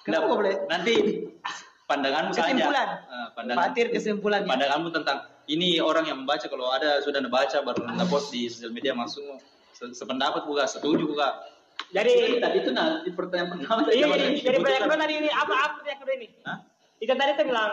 Kenapa 0.00 0.26
boleh? 0.30 0.54
Nanti 0.66 0.94
pandanganmu 1.84 2.32
saja. 2.32 2.48
Kesimpulan. 2.48 2.88
Ah, 3.04 3.28
pandangan, 3.30 3.60
Fatir 3.66 3.86
kesimpulannya. 3.90 4.48
pandanganmu 4.48 4.88
tentang 4.90 5.18
ini 5.46 5.76
orang 5.76 6.06
yang 6.06 6.18
membaca 6.18 6.46
kalau 6.46 6.70
ada 6.70 6.98
sudah 7.00 7.18
membaca 7.18 7.58
baru 7.60 7.84
anda 7.84 8.06
post 8.06 8.30
di 8.30 8.46
sosial 8.46 8.70
media 8.70 8.94
langsung 8.94 9.26
se- 9.70 9.92
sependapat 9.92 10.44
buka, 10.44 10.64
setuju 10.64 11.04
buka. 11.04 11.28
jadi 11.90 12.38
tadi 12.38 12.56
itu 12.60 12.70
nah 12.70 13.00
di 13.00 13.10
pertanyaan 13.10 13.56
pertama 13.56 13.82
iya 13.88 14.06
jawab 14.06 14.18
jadi 14.38 14.58
banyak 14.58 14.80
kedua 14.80 14.98
tadi 15.00 15.14
ini 15.16 15.28
apa 15.28 15.54
apa 15.58 15.78
yang 15.82 15.98
kedua 15.98 16.14
ini 16.14 16.28
Hah? 16.44 16.58
itu 16.98 17.10
tadi 17.10 17.32
saya 17.34 17.46
bilang 17.48 17.70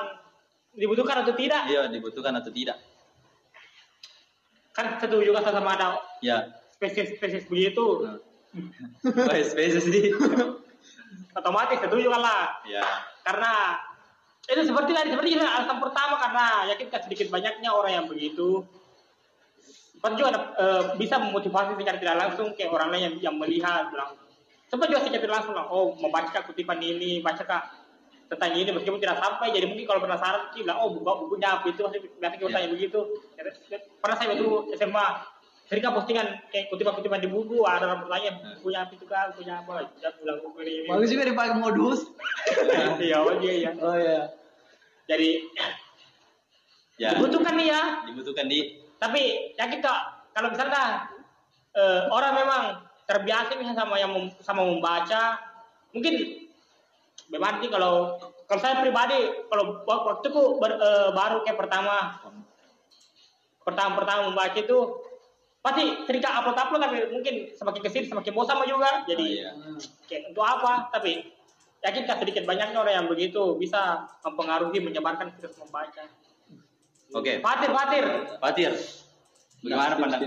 dibutuhkan 0.73 1.15
atau 1.21 1.33
tidak 1.33 1.61
Iya, 1.67 1.81
dibutuhkan 1.85 2.33
atau 2.33 2.49
tidak? 2.49 2.77
kan 4.71 4.97
setuju 4.97 5.29
kan 5.31 5.43
sama 5.45 5.69
ada 5.73 5.87
Ya. 6.19 6.49
spesies-spesies 6.71 7.45
begitu 7.45 8.17
Oh, 9.03 9.35
spesies 9.43 9.85
di. 9.85 10.09
otomatis 11.33 11.77
setuju 11.77 12.09
kan 12.09 12.21
lah 12.21 12.43
Ya. 12.65 12.81
karena 13.21 13.77
itu 14.47 14.61
seperti 14.65 14.91
tadi 14.95 15.13
seperti 15.13 15.29
itu 15.37 15.43
alasan 15.43 15.77
pertama 15.77 16.15
karena 16.17 16.45
yakin 16.73 16.87
kan 16.89 17.01
sedikit 17.05 17.27
banyaknya 17.29 17.69
orang 17.69 17.91
yang 17.93 18.05
begitu 18.09 18.65
sempat 19.93 20.17
juga 20.17 20.27
ada, 20.33 20.39
eh, 20.57 20.83
bisa 20.97 21.21
memotivasi 21.21 21.77
secara 21.77 21.97
tidak 22.01 22.17
langsung 22.17 22.47
kayak 22.57 22.73
orang 22.73 22.89
lain 22.89 23.03
yang, 23.03 23.15
yang 23.29 23.35
melihat 23.37 23.89
bilang 23.93 24.17
sempat 24.65 24.87
juga 24.89 25.05
secara 25.05 25.21
tidak 25.21 25.35
langsung 25.37 25.53
bilang 25.53 25.69
oh 25.69 25.85
membaca 25.99 26.39
kutipan 26.41 26.79
ini 26.81 27.21
baca 27.21 27.43
kak 27.43 27.63
tentang 28.27 28.51
ini 28.57 28.69
meskipun 28.73 28.99
tidak 28.99 29.21
sampai 29.21 29.53
jadi 29.53 29.65
mungkin 29.69 29.85
kalau 29.85 30.01
penasaran 30.03 30.49
sih 30.51 30.65
bilang 30.65 30.81
oh 30.81 30.89
buku 30.91 31.05
bukunya 31.05 31.47
apa 31.53 31.65
itu 31.69 31.79
Pasti 31.85 31.97
biasa 32.17 32.33
kita 32.35 32.49
Ya. 32.49 32.55
tanya 32.57 32.69
begitu 32.73 32.99
pernah 34.01 34.15
saya 34.17 34.27
waktu 34.33 34.47
SMA 34.73 35.07
sering 35.67 35.83
kan 35.83 35.93
postingan 35.93 36.27
kayak 36.47 36.71
kutipan-kutipan 36.71 37.19
di 37.19 37.27
buku 37.27 37.59
ada 37.67 37.91
orang 37.91 38.07
bertanya 38.07 38.31
bukunya 38.59 38.79
apa 38.87 38.91
itu 38.95 39.03
kak 39.03 39.35
bukunya 39.35 39.55
apa? 39.59 39.91
Ya 39.99 40.09
bilang 40.15 40.39
buku 40.39 40.57
ini 40.63 40.71
ini. 40.79 40.87
Bagus 40.87 41.09
juga 41.11 41.23
dipakai 41.27 41.55
modus. 41.59 41.99
iya 43.03 43.17
oh 43.19 43.35
iya 43.37 43.53
iya. 43.53 43.71
Oh 43.75 43.95
ya. 43.95 44.31
jadi 45.05 45.29
Ya. 46.97 47.13
dibutuhkan 47.13 47.53
nih 47.53 47.67
ya. 47.69 47.81
Dibutuhkan 48.09 48.49
di. 48.49 48.81
Tapi 48.97 49.53
yakin 49.53 49.79
kak 49.83 49.99
kalau 50.33 50.49
misalnya 50.49 51.05
eh, 51.75 52.01
orang 52.09 52.33
memang 52.33 52.61
terbiasa 53.05 53.53
misalnya 53.53 53.77
sama 53.77 54.01
yang 54.01 54.09
mem- 54.09 54.33
sama 54.41 54.65
membaca 54.65 55.37
mungkin 55.93 56.43
bagaimana 57.29 57.61
sih 57.61 57.69
kalau 57.69 58.17
kalau 58.49 58.59
saya 58.59 58.81
pribadi 58.81 59.29
kalau 59.45 59.83
wak- 59.83 60.05
waktuku 60.09 60.57
ber- 60.57 60.79
eh, 60.79 61.09
baru 61.11 61.43
kayak 61.43 61.59
pertama. 61.59 62.17
Pertama 63.61 63.99
pertama 63.99 64.31
membaca 64.31 64.55
itu 64.55 64.79
pasti 65.67 65.83
sering 66.07 66.23
kak 66.23 66.31
upload 66.33 66.55
upload 66.55 66.79
tapi 66.79 66.97
mungkin 67.11 67.35
semakin 67.51 67.81
ke 67.83 67.89
sini 67.91 68.05
semakin 68.07 68.31
bosan 68.31 68.63
juga 68.63 69.03
jadi 69.03 69.19
Oh, 69.19 69.27
iya. 69.27 69.49
kayak 70.07 70.31
untuk 70.31 70.41
apa 70.41 70.87
tapi 70.89 71.27
yakin 71.83 72.07
kak 72.07 72.23
sedikit 72.23 72.47
banyaknya 72.47 72.79
orang 72.79 72.95
yang 72.95 73.07
begitu 73.07 73.59
bisa 73.59 74.07
mempengaruhi 74.23 74.79
menyebarkan 74.79 75.35
virus 75.35 75.59
membaca 75.59 76.07
Oke, 77.11 77.39
Fatir 77.39 77.71
Fatir 77.71 78.05
Fatir. 78.37 78.71
Bagaimana 79.63 79.95
Skip, 79.95 80.01
pandang? 80.03 80.21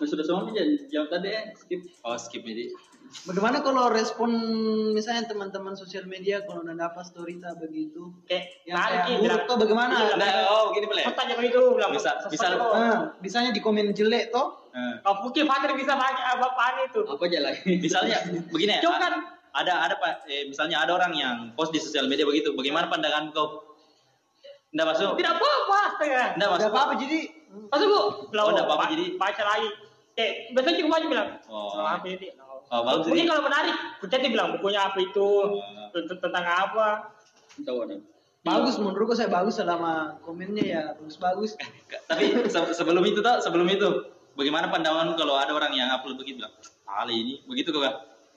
sudah 0.00 0.24
semua 0.24 0.48
aja 0.48 0.62
jawab 0.88 1.08
tadi 1.12 1.28
ya 1.28 1.42
skip 1.54 1.80
Oh, 2.00 2.16
skip 2.16 2.40
ini. 2.42 2.72
Bagaimana 3.10 3.58
kalau 3.60 3.90
respon 3.90 4.30
misalnya 4.92 5.26
teman-teman 5.26 5.74
sosial 5.74 6.06
media 6.06 6.40
kalau 6.40 6.62
udah 6.62 6.72
dapat 6.72 7.02
story 7.02 7.36
tak 7.36 7.58
begitu? 7.58 8.06
kayak 8.22 8.62
Yang 8.62 8.76
balik 8.76 8.86
kayak 8.96 9.04
Ki, 9.04 9.14
buruk 9.20 9.42
tuh 9.44 9.56
bagaimana? 9.58 9.94
Nah, 10.14 10.30
oh, 10.48 10.70
gini 10.70 10.86
boleh. 10.86 11.04
Tanya 11.10 11.34
begitu 11.34 11.58
bilang 11.74 11.90
Bisa- 11.90 12.22
bisa- 12.24 12.54
kok. 12.54 12.70
Ah, 12.70 13.18
misalnya 13.18 13.50
di 13.50 13.58
komen 13.58 13.90
jelek 13.90 14.30
toh? 14.30 14.62
Eh, 14.70 14.94
Oh, 15.02 15.26
mungkin 15.26 15.42
Fatir 15.44 15.74
bisa 15.74 15.98
apa 15.98 16.14
apaan 16.38 16.86
itu. 16.86 17.02
apa 17.02 17.18
aja 17.20 17.38
lagi 17.42 17.70
misalnya 17.84 18.16
begini 18.46 18.78
ya. 18.78 18.86
Kan. 18.88 19.14
Ada 19.50 19.72
ada 19.82 19.94
Pak, 19.98 20.30
eh, 20.30 20.46
misalnya 20.46 20.78
ada 20.78 20.94
orang 20.94 21.10
yang 21.10 21.36
post 21.52 21.74
di 21.74 21.82
sosial 21.82 22.06
media 22.06 22.22
begitu. 22.22 22.54
Bagaimana 22.54 22.86
pandangan 22.86 23.34
kau? 23.34 23.66
Nggak 24.70 24.86
masuk. 24.86 25.18
Tidak 25.18 25.32
apa-apa, 25.34 25.76
astaga. 25.90 26.24
Nggak 26.38 26.46
Udah 26.46 26.56
masuk. 26.56 26.70
apa-apa 26.70 26.92
jadi 26.96 27.18
Masuk 27.50 27.82
bu, 27.84 27.98
Oh, 27.98 28.10
nggak 28.30 28.62
apa-apa, 28.62 28.74
ba- 28.78 28.90
jadi- 28.94 29.18
baca 29.18 29.42
lagi. 29.44 29.68
Kayak 30.14 30.32
biasanya 30.54 30.76
cuma 30.78 30.96
bilang. 31.02 31.28
Oh. 31.50 31.82
apa 31.82 32.06
ini? 32.06 32.30
Oh, 32.70 32.80
bagus 32.80 33.04
Mungkin 33.04 33.18
ini. 33.20 33.28
kalau 33.28 33.42
menarik, 33.42 33.74
kita 33.98 34.14
dia 34.16 34.30
bilang 34.30 34.54
bukunya 34.54 34.80
apa 34.84 34.98
itu, 34.98 35.28
Oh. 35.42 35.90
tentang 35.90 36.18
tentang 36.20 36.44
apa. 36.46 36.88
tahu 37.60 37.82
ada 37.82 37.98
bagus 38.40 38.78
menurutku 38.78 39.12
saya 39.12 39.28
bagus 39.28 39.58
selama 39.58 40.16
komennya 40.20 40.64
ya 40.64 40.82
bagus-bagus. 40.94 41.58
Tapi 42.06 42.30
se- 42.46 42.72
sebelum 42.72 43.04
itu 43.04 43.18
tuh, 43.18 43.36
sebelum 43.36 43.66
itu, 43.66 43.84
bagaimana 44.32 44.70
pandangan 44.70 45.12
kalau 45.12 45.34
ada 45.34 45.50
orang 45.50 45.74
yang 45.74 45.90
upload 45.90 46.16
begitu 46.16 46.40
bilang, 46.40 46.54
"Ali 46.88 47.20
ini 47.20 47.34
begitu 47.44 47.68
kok, 47.68 47.82
Kak?" 47.82 47.94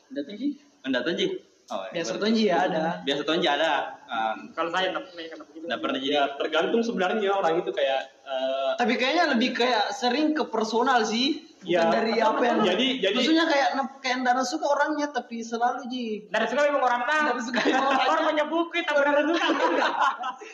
datang 0.09 0.35
sih 0.35 0.57
Enggak 0.83 1.07
tahu, 1.07 1.15
Ji. 1.15 1.27
Oh, 1.71 1.79
Biasa 1.87 2.11
baru- 2.11 2.21
tonji 2.21 2.43
ya 2.43 2.67
ada. 2.67 2.99
Biasa 2.99 3.21
tahu 3.23 3.39
Ji 3.39 3.47
ada. 3.47 3.71
Ah, 4.03 4.35
Kalau 4.51 4.67
saya 4.67 4.91
nggak 4.91 5.03
pernah 5.07 5.23
nggak 5.23 5.39
begitu. 5.47 5.63
Nggak 5.63 5.79
pernah 5.79 5.97
jadi. 5.97 6.11
Ya 6.11 6.23
tergantung 6.35 6.81
sebenarnya 6.83 7.29
orang 7.31 7.53
itu 7.55 7.71
kayak 7.71 8.01
eh, 8.19 8.71
Tapi 8.75 8.93
kayaknya 8.93 9.25
lebih 9.31 9.49
kayak 9.53 9.85
sering 9.89 10.33
ke 10.33 10.43
personal 10.45 11.07
sih. 11.07 11.39
Ya, 11.63 11.88
dari 11.88 12.20
apa 12.20 12.43
yang 12.43 12.60
jadi- 12.62 13.00
jadi- 13.00 13.15
maksudnya 13.15 13.46
kayak 13.48 13.70
kayak 14.03 14.17
nggak 14.20 14.43
suka 14.43 14.65
orangnya 14.67 15.08
tapi 15.10 15.39
selalu 15.39 15.88
ji 15.88 16.27
Dari 16.27 16.46
suka 16.46 16.62
memang 16.67 16.84
orang 16.84 17.01
tahu. 17.08 17.24
Dari 17.32 17.41
suka 17.41 17.60
memang 17.63 17.88
orang 17.88 18.08
Orang 18.10 18.24
punya 18.29 18.46
buku, 18.46 18.77
tapi 18.84 19.00
benar 19.00 19.24
suka. 19.24 19.48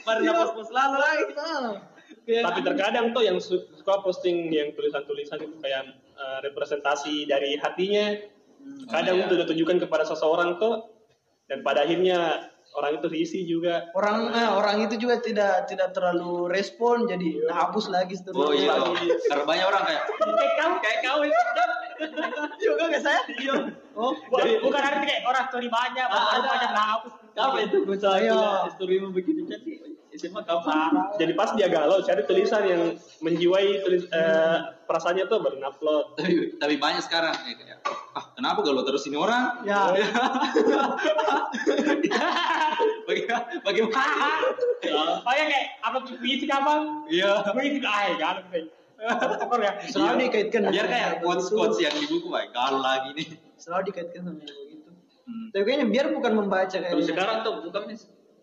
Pada 0.06 0.20
Iya. 0.22 0.32
post-post 0.36 0.72
lalu 0.72 0.98
lagi. 0.98 1.24
Ah. 1.36 1.72
Kayak- 2.25 2.46
tapi 2.46 2.60
terkadang 2.62 3.06
tuh 3.10 3.24
yang 3.24 3.38
su- 3.42 3.66
suka 3.74 4.01
posting 4.01 4.50
yang 4.50 4.70
tulisan-tulisan 4.74 5.39
itu 5.39 5.58
kayak 5.58 5.82
eh, 6.13 6.39
representasi 6.44 7.25
dari 7.25 7.56
hatinya 7.56 8.12
kadang 8.86 9.18
Oh, 9.18 9.20
iya. 9.24 9.25
itu 9.25 9.34
ditujukan 9.39 9.78
kepada 9.80 10.04
seseorang 10.04 10.60
tuh 10.60 10.84
dan 11.48 11.63
pada 11.63 11.82
akhirnya 11.82 12.51
orang 12.79 12.91
itu 12.95 13.07
risih 13.07 13.43
juga 13.43 13.91
orang 13.91 14.31
eh, 14.31 14.50
orang 14.50 14.75
itu 14.81 14.95
juga 14.98 15.19
tidak 15.19 15.67
tidak 15.67 15.91
terlalu 15.91 16.48
respon 16.48 17.03
jadi 17.05 17.43
nah, 17.45 17.67
hapus 17.67 17.88
lagi 17.88 18.15
Oh 18.29 18.50
iya, 18.50 18.71
seterusnya. 18.71 19.15
karena 19.27 19.43
banyak 19.43 19.65
orang 19.65 19.83
kayak 19.83 20.03
Kayak 20.09 20.53
kamu, 20.55 20.75
kayak 20.79 21.00
kamu. 21.01 21.21
Juga 22.57 22.83
nggak 22.86 23.01
saya? 23.01 23.21
Iya. 23.33 23.53
Oh, 23.91 24.15
Bu- 24.25 24.62
Bukan 24.62 24.79
arti 24.79 25.03
kayak 25.03 25.24
orang 25.25 25.45
story 25.48 25.67
banyak, 25.67 26.05
Ah, 26.05 26.31
ada. 26.33 26.48
banyak 26.48 26.71
nah 26.71 26.86
hapus. 26.95 27.13
apa 27.31 27.57
itu 27.62 27.77
misalnya 27.83 28.36
Iya. 28.36 28.67
storymu 28.69 29.09
begitu 29.09 29.43
jadi 29.45 29.71
SMA 30.12 30.43
kapan 30.43 30.91
jadi 31.15 31.31
pas 31.33 31.55
dia 31.55 31.67
galau 31.67 32.01
cari 32.01 32.19
tulisan 32.25 32.63
yang 32.65 32.83
menjiwai 33.19 33.79
tulis 33.79 34.03
eh, 34.05 34.57
perasaannya 34.83 35.24
tuh 35.25 35.39
baru 35.39 35.55
upload 35.62 36.19
tapi, 36.19 36.33
tapi 36.57 36.75
banyak 36.75 37.00
sekarang 37.00 37.31
ya, 37.39 37.55
kayak, 37.55 37.77
kenapa 38.39 38.63
galau 38.63 38.88
terus 38.88 39.03
ini 39.12 39.19
orang? 39.19 39.67
ya. 39.67 39.91
Bagaimana? 43.08 43.43
Bagaimana? 43.67 44.27
Oh 45.27 45.34
ya 45.36 45.46
kayak 45.51 45.65
apa 45.84 45.98
puisi 46.08 46.48
apa? 46.48 46.74
Iya. 47.12 47.31
Puisi 47.51 47.84
ah 47.84 48.08
ya. 48.15 49.72
Selalu 49.91 50.31
dikaitkan 50.31 50.72
Biar 50.72 50.88
kayak 50.88 51.19
quotes 51.19 51.51
quotes 51.51 51.84
yang 51.84 51.91
di 52.00 52.08
buku, 52.08 52.31
kayak 52.31 52.55
galau 52.55 52.79
lagi 52.79 53.12
nih. 53.15 53.27
Selalu 53.60 53.91
dikaitkan 53.91 54.24
sama 54.24 54.39
yang 54.39 54.60
begitu. 54.63 54.89
Hmm. 55.27 55.48
Tapi 55.51 55.63
kayaknya 55.67 55.88
biar 55.91 56.05
bukan 56.15 56.31
membaca 56.39 56.77
kalau 56.79 56.88
kayaknya. 56.88 57.08
sekarang 57.12 57.38
tuh 57.43 57.53
bukan 57.67 57.84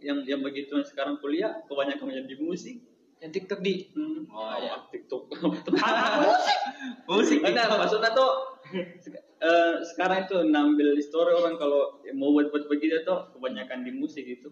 yang 0.04 0.18
yang 0.28 0.40
begitu 0.44 0.76
yang 0.76 0.86
sekarang 0.86 1.16
kuliah 1.24 1.64
kebanyakan 1.66 2.04
menjadi 2.12 2.36
musik 2.44 2.76
Yang 3.16 3.32
TikTok 3.32 3.60
di 3.64 3.88
hmm. 3.96 4.28
Oh, 4.28 4.54
iya. 4.60 4.76
TikTok 4.92 5.32
Musik. 7.08 7.40
Benar, 7.40 7.72
maksudnya 7.80 8.12
tuh 8.12 8.60
eh, 9.42 9.74
sekarang 9.94 10.28
itu 10.28 10.36
ngambil 10.48 10.96
story 11.02 11.32
orang 11.36 11.56
kalau 11.60 12.00
mau 12.16 12.32
buat 12.32 12.48
buat 12.52 12.64
begitu 12.70 13.02
tuh 13.04 13.32
kebanyakan 13.36 13.84
di 13.84 13.92
musik 13.92 14.24
itu. 14.24 14.48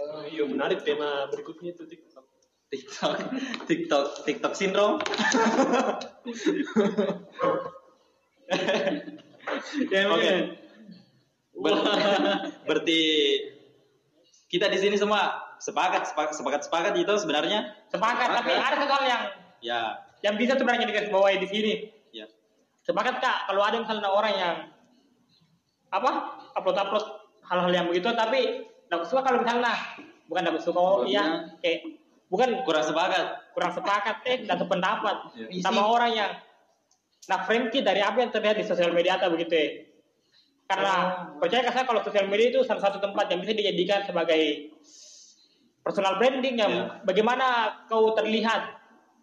Oh, 0.00 0.24
iya 0.24 0.44
menarik 0.48 0.82
tema 0.82 1.28
berikutnya 1.28 1.76
itu 1.76 1.84
TikTok 1.84 2.24
TikTok, 2.72 3.12
TikTok, 3.68 4.04
TikTok 4.24 4.52
syndrome. 4.56 4.98
Ya, 9.88 10.06
Oke. 10.06 10.12
mungkin. 10.12 10.44
Ber- 11.56 11.84
berarti 12.68 13.00
kita 14.52 14.68
di 14.68 14.78
sini 14.78 14.96
semua 15.00 15.40
sepakat 15.56 16.12
sepakat 16.12 16.36
sepakat, 16.36 16.60
sepakat 16.68 16.94
itu 17.00 17.12
sebenarnya 17.16 17.72
Sepakat, 17.88 18.28
tapi 18.28 18.52
ada 18.52 18.84
hal 18.84 19.02
yang 19.08 19.22
ya 19.64 19.80
yang 20.20 20.34
bisa 20.36 20.54
sebenarnya 20.54 20.84
digarisbawahi 20.84 21.42
di 21.42 21.48
sini. 21.48 21.74
Ya 22.82 22.90
Sepakat 22.90 23.22
kak, 23.22 23.36
kalau 23.46 23.62
ada 23.62 23.78
misalnya 23.78 24.10
orang 24.10 24.34
yang 24.34 24.54
apa 25.88 26.10
upload 26.58 26.74
upload 26.74 27.04
hal-hal 27.46 27.70
yang 27.70 27.86
begitu, 27.86 28.10
tapi 28.10 28.66
tidak 28.90 29.06
suka 29.06 29.22
kalau 29.22 29.38
misalnya 29.38 29.70
bukan 30.26 30.42
tidak 30.50 30.62
suka, 30.64 30.80
oh, 30.80 31.06
iya 31.06 31.46
kayak 31.62 31.86
bukan 32.26 32.64
kurang 32.66 32.82
sepakat. 32.82 33.38
kurang 33.52 33.72
sepakat 33.76 34.16
eh 34.24 34.48
dan 34.48 34.56
sependapat 34.56 35.16
Iya. 35.36 35.60
sama 35.60 35.84
orang 35.84 36.10
yang 36.16 36.30
nah 37.28 37.44
friendly 37.44 37.84
dari 37.84 38.00
apa 38.00 38.18
yang 38.18 38.32
terlihat 38.32 38.56
di 38.58 38.64
sosial 38.64 38.90
media 38.90 39.20
atau 39.20 39.28
begitu 39.30 39.52
ya. 39.52 39.68
Karena 40.66 40.94
percaya 41.36 41.68
saya 41.68 41.84
kalau 41.84 42.00
sosial 42.00 42.26
media 42.26 42.48
itu 42.48 42.64
salah 42.64 42.80
satu 42.80 42.98
tempat 42.98 43.28
yang 43.28 43.44
bisa 43.44 43.52
dijadikan 43.52 44.02
sebagai 44.02 44.72
personal 45.84 46.16
branding 46.16 46.56
yang 46.58 46.72
Iya. 46.72 47.04
bagaimana 47.04 47.46
kau 47.86 48.16
terlihat 48.16 48.81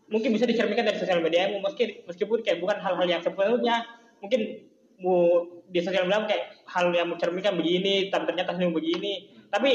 mungkin 0.10 0.30
bisa 0.34 0.46
dicerminkan 0.46 0.84
dari 0.84 0.98
sosial 0.98 1.22
media 1.22 1.48
meski 1.54 2.02
meskipun 2.04 2.42
kayak 2.42 2.58
bukan 2.58 2.78
hal-hal 2.78 3.06
yang 3.06 3.22
sepenuhnya 3.22 3.86
mungkin 4.20 4.66
mu 4.98 5.16
di 5.66 5.80
sosial 5.80 6.04
media 6.04 6.26
kayak 6.26 6.44
hal 6.66 6.90
yang 6.90 7.08
mencerminkan 7.08 7.56
begini 7.56 8.10
tapi 8.10 8.26
ternyata 8.26 8.52
hasilnya 8.52 8.74
begini. 8.74 9.14
Tapi 9.48 9.70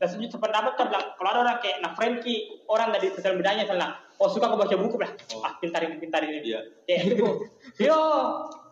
dan 0.00 0.08
setuju 0.08 0.32
sependapat 0.32 0.72
kan 0.74 0.88
bilang 0.88 1.06
kalau 1.12 1.28
ada 1.28 1.40
orang 1.42 1.58
kayak 1.60 1.76
nah 1.84 1.92
Frankie 1.92 2.64
orang 2.64 2.88
dari 2.88 3.12
sosial 3.12 3.36
medianya 3.36 3.68
misalnya 3.68 4.00
oh 4.16 4.26
suka 4.26 4.48
aku 4.48 4.56
baca 4.56 4.72
buku 4.72 4.96
lah. 4.96 5.12
Oh. 5.36 5.44
ah 5.44 5.52
pintar 5.60 5.84
ini 5.84 6.00
pintar 6.00 6.24
ini 6.24 6.40
Iya. 6.40 6.60
kayak 6.88 7.00
itu 7.10 7.26
yo 7.86 7.98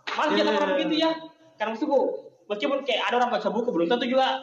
malah 0.09 0.33
Iya, 0.33 0.41
iya, 0.41 0.57
orang 0.57 0.71
iya. 0.73 0.77
begitu 0.81 0.95
ya. 1.05 1.11
karena 1.61 1.71
maksudku 1.77 1.99
meskipun 2.49 2.79
kayak 2.81 3.03
ada 3.05 3.15
orang 3.21 3.31
baca 3.31 3.49
buku 3.53 3.69
belum 3.69 3.87
tentu 3.87 4.07
juga 4.09 4.41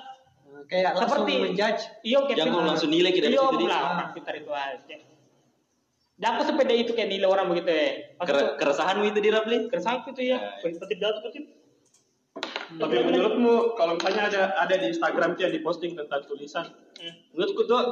kayak 0.69 0.93
langsung 0.93 1.25
Seperti- 1.25 1.41
menjudge. 1.41 1.81
Iyo 2.03 2.19
kayak 2.29 2.37
Jangan 2.37 2.63
langsung 2.69 2.89
nilai 2.93 3.11
kita 3.11 3.27
bilang 3.33 3.49
orang 3.57 4.09
pintar 4.13 4.33
itu 4.37 4.51
aja 4.53 4.95
jangan 6.15 6.43
sepeda 6.43 6.73
itu 6.73 6.91
kayak 6.91 7.09
nilai 7.09 7.27
orang 7.27 7.51
begitu 7.51 7.67
ya 7.67 7.75
Kere- 7.75 8.15
maksudku 8.17 8.55
keresahanmu 8.55 9.03
itu 9.05 9.19
di 9.19 9.29
Rapli? 9.29 9.57
keresahan 9.67 9.99
itu 10.05 10.21
Ya, 10.23 10.39
seperti 10.63 10.93
jatuh 10.95 11.19
seperti 11.21 11.39
Tapi 12.65 12.97
menurutmu 12.97 13.77
kalau 13.77 13.93
misalnya 13.95 14.27
ada 14.27 14.41
ada 14.57 14.75
di 14.75 14.89
Instagram 14.89 15.37
tuh 15.37 15.45
yang 15.45 15.53
diposting 15.53 15.93
tentang 15.93 16.25
tulisan, 16.25 16.65
Hmm. 16.97 17.13
menurutku 17.31 17.63
tuh 17.63 17.83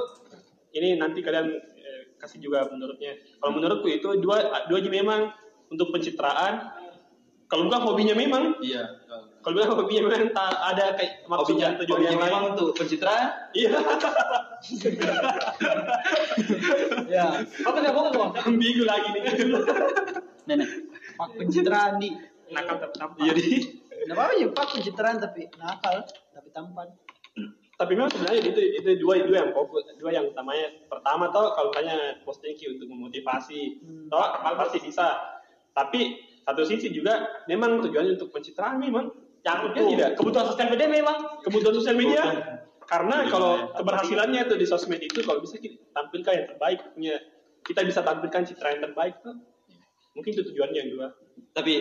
ini 0.74 0.98
nanti 0.98 1.22
kalian 1.22 1.48
eh, 1.54 2.02
kasih 2.18 2.42
juga 2.42 2.66
menurutnya. 2.66 3.14
Kalau 3.38 3.54
menurutku 3.54 3.86
itu 3.86 4.18
dua 4.18 4.66
dua 4.66 4.78
aja 4.80 4.90
memang 4.90 5.30
untuk 5.70 5.94
pencitraan. 5.94 6.74
Kalau 7.54 7.70
bukan 7.70 7.82
hobinya 7.86 8.16
memang, 8.18 8.58
Iya. 8.60 8.82
kalau 9.40 9.54
bukan 9.54 9.70
hobinya 9.78 10.02
memang 10.04 10.34
tak 10.34 10.50
ada 10.58 10.98
kayak 10.98 11.22
maksud 11.24 11.54
Hobinya, 11.54 11.68
dan 11.70 11.80
tujuan 11.80 11.94
hobinya 11.94 12.10
yang 12.10 12.18
lain. 12.18 12.32
memang 12.34 12.44
untuk 12.52 12.68
pencitraan. 12.74 13.26
Iya, 13.54 13.70
ya 17.06 17.26
apa 17.46 17.78
sih 17.78 17.92
bohong 17.92 18.10
tuh 18.10 18.24
ambigu 18.42 18.84
lagi 18.84 19.08
nih. 19.12 19.22
Nenek. 20.44 20.70
pak 21.14 21.30
pencitraan 21.38 22.02
di 22.02 22.10
nakal 22.50 22.76
tapi 22.80 22.94
tampan 22.98 23.22
Iya 23.22 23.32
di. 23.34 23.46
Nggak 24.04 24.16
apa-apa 24.18 24.34
ya 24.34 24.48
pak 24.50 24.66
pencitraan 24.74 25.18
tapi 25.22 25.42
nakal 25.56 25.96
tapi 26.34 26.50
tampan 26.50 26.88
Tapi 27.74 27.92
memang 27.94 28.10
sebenarnya 28.10 28.42
itu 28.46 28.62
itu 28.78 28.90
dua 28.98 29.18
dua 29.20 29.38
yang 29.40 29.52
fokus, 29.52 29.82
dua 29.98 30.10
yang 30.12 30.26
utamanya. 30.26 30.70
Pertama 30.86 31.30
tuh 31.30 31.54
kalau 31.54 31.70
tanya 31.70 32.22
posting 32.22 32.54
untuk 32.70 32.86
memotivasi, 32.88 33.82
Hmm. 33.82 34.08
toh 34.08 34.22
hal 34.22 34.54
pasti 34.56 34.78
bisa. 34.80 35.18
Tapi 35.74 36.22
satu 36.44 36.62
sisi 36.68 36.92
juga 36.92 37.44
memang 37.48 37.80
tujuannya 37.84 38.20
untuk 38.20 38.30
pencitraan 38.36 38.80
memang. 38.80 39.12
yang 39.44 39.60
Ya 39.60 39.76
itu 39.76 39.82
tidak. 40.00 40.10
kebutuhan 40.16 40.46
sosial 40.48 40.72
media 40.72 40.88
memang. 40.88 41.18
Kebutuhan 41.44 41.76
sosial 41.76 41.96
media. 42.00 42.24
Karena 42.88 43.24
Iya, 43.24 43.32
kalau 43.32 43.54
iya. 43.60 43.76
keberhasilannya 43.80 44.42
itu 44.48 44.56
di 44.60 44.66
sosmed 44.68 45.00
itu 45.04 45.20
kalau 45.24 45.40
bisa 45.44 45.60
kita 45.60 45.80
tampilkan 45.92 46.32
yang 46.36 46.48
terbaik 46.56 46.80
punya. 46.96 47.16
Kita 47.64 47.80
bisa 47.84 48.04
tampilkan 48.04 48.44
citra 48.44 48.76
yang 48.76 48.82
terbaik 48.92 49.20
tuh. 49.24 49.36
Mungkin 50.16 50.32
itu 50.36 50.44
tujuannya 50.48 50.80
yang 50.84 50.90
dua. 50.96 51.08
Tapi 51.56 51.74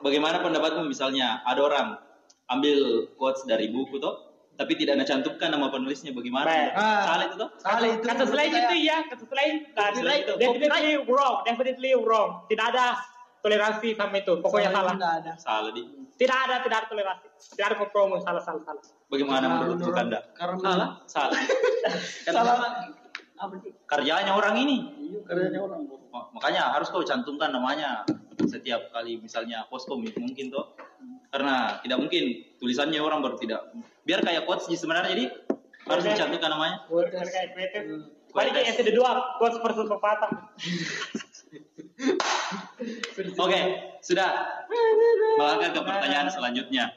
bagaimana 0.00 0.44
pendapatmu 0.44 0.84
misalnya? 0.88 1.40
Ada 1.44 1.60
orang 1.60 1.86
ambil 2.48 3.08
quotes 3.16 3.44
dari 3.44 3.68
buku 3.68 4.00
toh, 4.00 4.27
tapi 4.58 4.74
tidak 4.74 5.06
cantumkan 5.06 5.54
nama 5.54 5.70
penulisnya 5.70 6.10
bagaimana? 6.10 6.50
Ah. 6.74 7.06
Salah 7.06 7.24
itu 7.24 7.36
toh? 7.38 7.48
salah 7.56 7.86
itu 7.86 8.02
kasus 8.02 8.30
lain 8.34 8.50
kayak- 8.50 8.66
itu 8.66 8.76
ya 8.82 8.98
kasus 9.06 9.30
lain 9.30 9.54
Kasus 9.70 10.02
lain 10.02 10.20
itu. 10.26 10.32
definitely 10.34 10.92
wrong 11.06 11.34
definitely 11.46 11.92
wrong 11.94 12.28
tidak 12.50 12.74
ada 12.74 12.86
toleransi 13.38 13.94
sama 13.94 14.18
itu 14.18 14.34
pokoknya 14.42 14.74
Salah 14.74 14.92
nggak 14.92 15.14
ada 15.22 15.32
Salah 15.38 15.70
di. 15.70 15.82
tidak 16.18 16.38
ada 16.42 16.54
tidak 16.60 16.76
ada 16.82 16.86
toleransi 16.90 17.26
tidak 17.54 17.66
ada 17.70 17.76
kompromi 17.78 18.18
salah 18.18 18.42
salah 18.42 18.62
salah 18.66 18.82
Bagaimana 19.08 19.46
menurut 19.48 19.94
Anda? 19.94 20.20
karena 20.34 20.58
Salah. 20.60 20.88
Salah. 21.06 21.38
salah 22.28 22.56
Kerjanya 23.86 24.34
orang 24.34 24.58
ini. 24.58 24.76
Iya, 24.98 25.22
kerjanya 25.22 25.62
orang. 25.62 25.86
Makanya 26.34 26.74
harus 26.74 26.90
kau 26.90 27.00
cantumkan 27.00 27.54
namanya 27.54 28.02
setiap 28.44 28.90
kali 28.90 29.14
misalnya 29.16 29.62
posko 29.70 29.94
mungkin 29.94 30.50
tuh 30.50 30.74
karena 31.30 31.78
tidak 31.80 31.98
mungkin 32.00 32.24
tulisannya 32.58 32.98
orang 32.98 33.22
baru 33.22 33.38
tidak 33.38 33.60
biar 34.08 34.24
kayak 34.24 34.48
quotes 34.48 34.64
sih 34.64 34.80
sebenarnya 34.80 35.12
jadi 35.12 35.24
harus 35.84 36.04
dicantumkan 36.08 36.48
namanya. 36.48 36.76
Biar 36.88 37.12
kayak 37.12 37.52
kreatif 37.52 37.82
Hmm. 37.84 38.08
balik 38.36 38.52
ke 38.56 38.60
SD 38.76 38.88
dua 38.96 39.36
quotes 39.36 39.60
versus 39.60 39.84
pepatah. 39.88 40.28
Oke 43.44 43.60
sudah. 44.00 44.30
Melangkah 45.36 45.70
ke 45.76 45.80
pertanyaan 45.84 46.28
selanjutnya. 46.32 46.88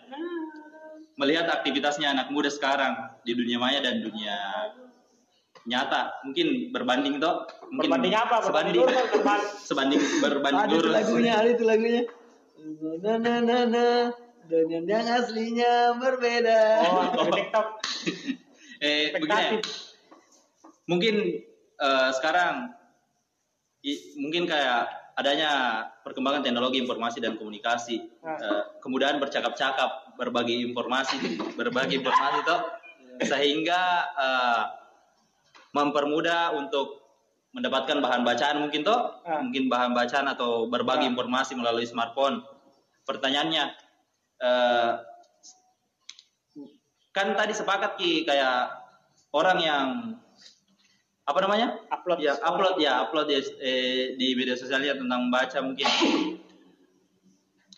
Melihat 1.19 1.51
aktivitasnya 1.51 2.15
anak 2.15 2.31
muda 2.31 2.47
sekarang 2.47 2.95
di 3.27 3.35
dunia 3.35 3.59
maya 3.59 3.83
dan 3.83 3.99
dunia 4.01 4.35
nyata 5.61 6.25
mungkin 6.25 6.73
berbanding 6.73 7.21
toh? 7.21 7.45
Mungkin 7.69 7.91
berbanding 7.91 8.15
apa? 8.17 8.41
Sebanding. 8.47 8.81
berbanding 8.81 9.45
sebanding 9.61 9.99
berbanding 10.23 10.63
ada 10.63 10.73
itu 10.73 10.79
lurus 10.81 10.93
lagunya 10.95 11.33
ada 11.37 11.49
itu 11.51 11.63
lagunya. 11.67 12.01
Na 13.01 13.13
na 13.17 13.33
na 13.41 13.57
na 13.69 13.85
dengan 14.51 14.83
yang 14.85 15.07
aslinya 15.07 15.95
berbeda. 15.95 16.59
Oh 16.83 17.25
di 17.25 17.31
TikTok? 17.33 17.67
Eh 18.81 19.13
begini 19.13 19.61
ekspektatif 19.61 19.63
mungkin 20.83 21.15
eh, 21.77 22.09
sekarang 22.11 22.73
i- 23.81 24.17
mungkin 24.17 24.43
kayak 24.43 24.89
adanya 25.13 25.51
perkembangan 26.01 26.41
teknologi 26.41 26.81
informasi 26.81 27.21
dan 27.21 27.37
komunikasi. 27.37 28.01
Ah. 28.19 28.35
eh, 28.35 28.63
kemudahan 28.79 29.17
bercakap-cakap 29.17 30.17
berbagi 30.17 30.65
informasi 30.65 31.13
berbagi 31.59 32.01
informasi 32.01 32.39
toh 32.41 32.61
sehingga 33.21 33.81
eh, 34.17 34.63
mempermudah 35.71 36.57
untuk 36.57 36.99
mendapatkan 37.53 37.99
bahan 37.99 38.23
bacaan 38.23 38.57
mungkin 38.59 38.81
toh. 38.81 39.21
Ah. 39.21 39.39
mungkin 39.39 39.69
bahan 39.69 39.93
bacaan 39.93 40.25
atau 40.25 40.65
berbagi 40.65 41.05
Ah. 41.05 41.11
informasi 41.13 41.53
melalui 41.53 41.85
smartphone. 41.85 42.41
Pertanyaannya 43.01 43.77
eh, 44.41 44.91
kan 47.13 47.27
tadi 47.37 47.53
sepakat 47.53 47.99
ki 47.99 48.25
kayak 48.25 48.71
orang 49.31 49.57
yang 49.61 49.87
apa 51.27 51.39
namanya? 51.45 51.77
Upload. 51.87 52.19
Ya 52.19 52.33
upload 52.41 52.75
ya 52.81 53.07
upload 53.07 53.29
di, 53.29 53.35
eh, 53.61 54.17
di 54.17 54.33
media 54.35 54.57
sosialnya 54.57 54.97
tentang 54.97 55.31
baca 55.31 55.57
mungkin. 55.63 55.87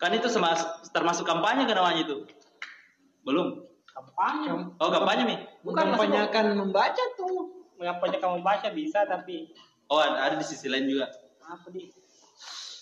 Kan 0.02 0.10
itu 0.10 0.26
semas, 0.26 0.58
termasuk 0.90 1.22
kampanye 1.22 1.70
kan 1.70 1.78
namanya 1.78 2.02
itu? 2.02 2.16
Belum? 3.22 3.62
Kampanye. 3.86 4.74
Oh 4.82 4.90
kampanye 4.90 5.22
nih 5.22 5.38
Bukan, 5.62 5.94
mempertanyakan 5.94 6.46
membaca 6.58 7.04
tuh. 7.14 7.62
Mengapain 7.78 8.14
kamu 8.18 8.38
baca 8.42 8.68
bisa 8.70 9.02
tapi 9.02 9.50
oh 9.90 9.98
ada, 9.98 10.30
ada 10.30 10.34
di 10.38 10.46
sisi 10.46 10.70
lain 10.70 10.86
juga. 10.86 11.10
Apa 11.42 11.70
di. 11.70 11.90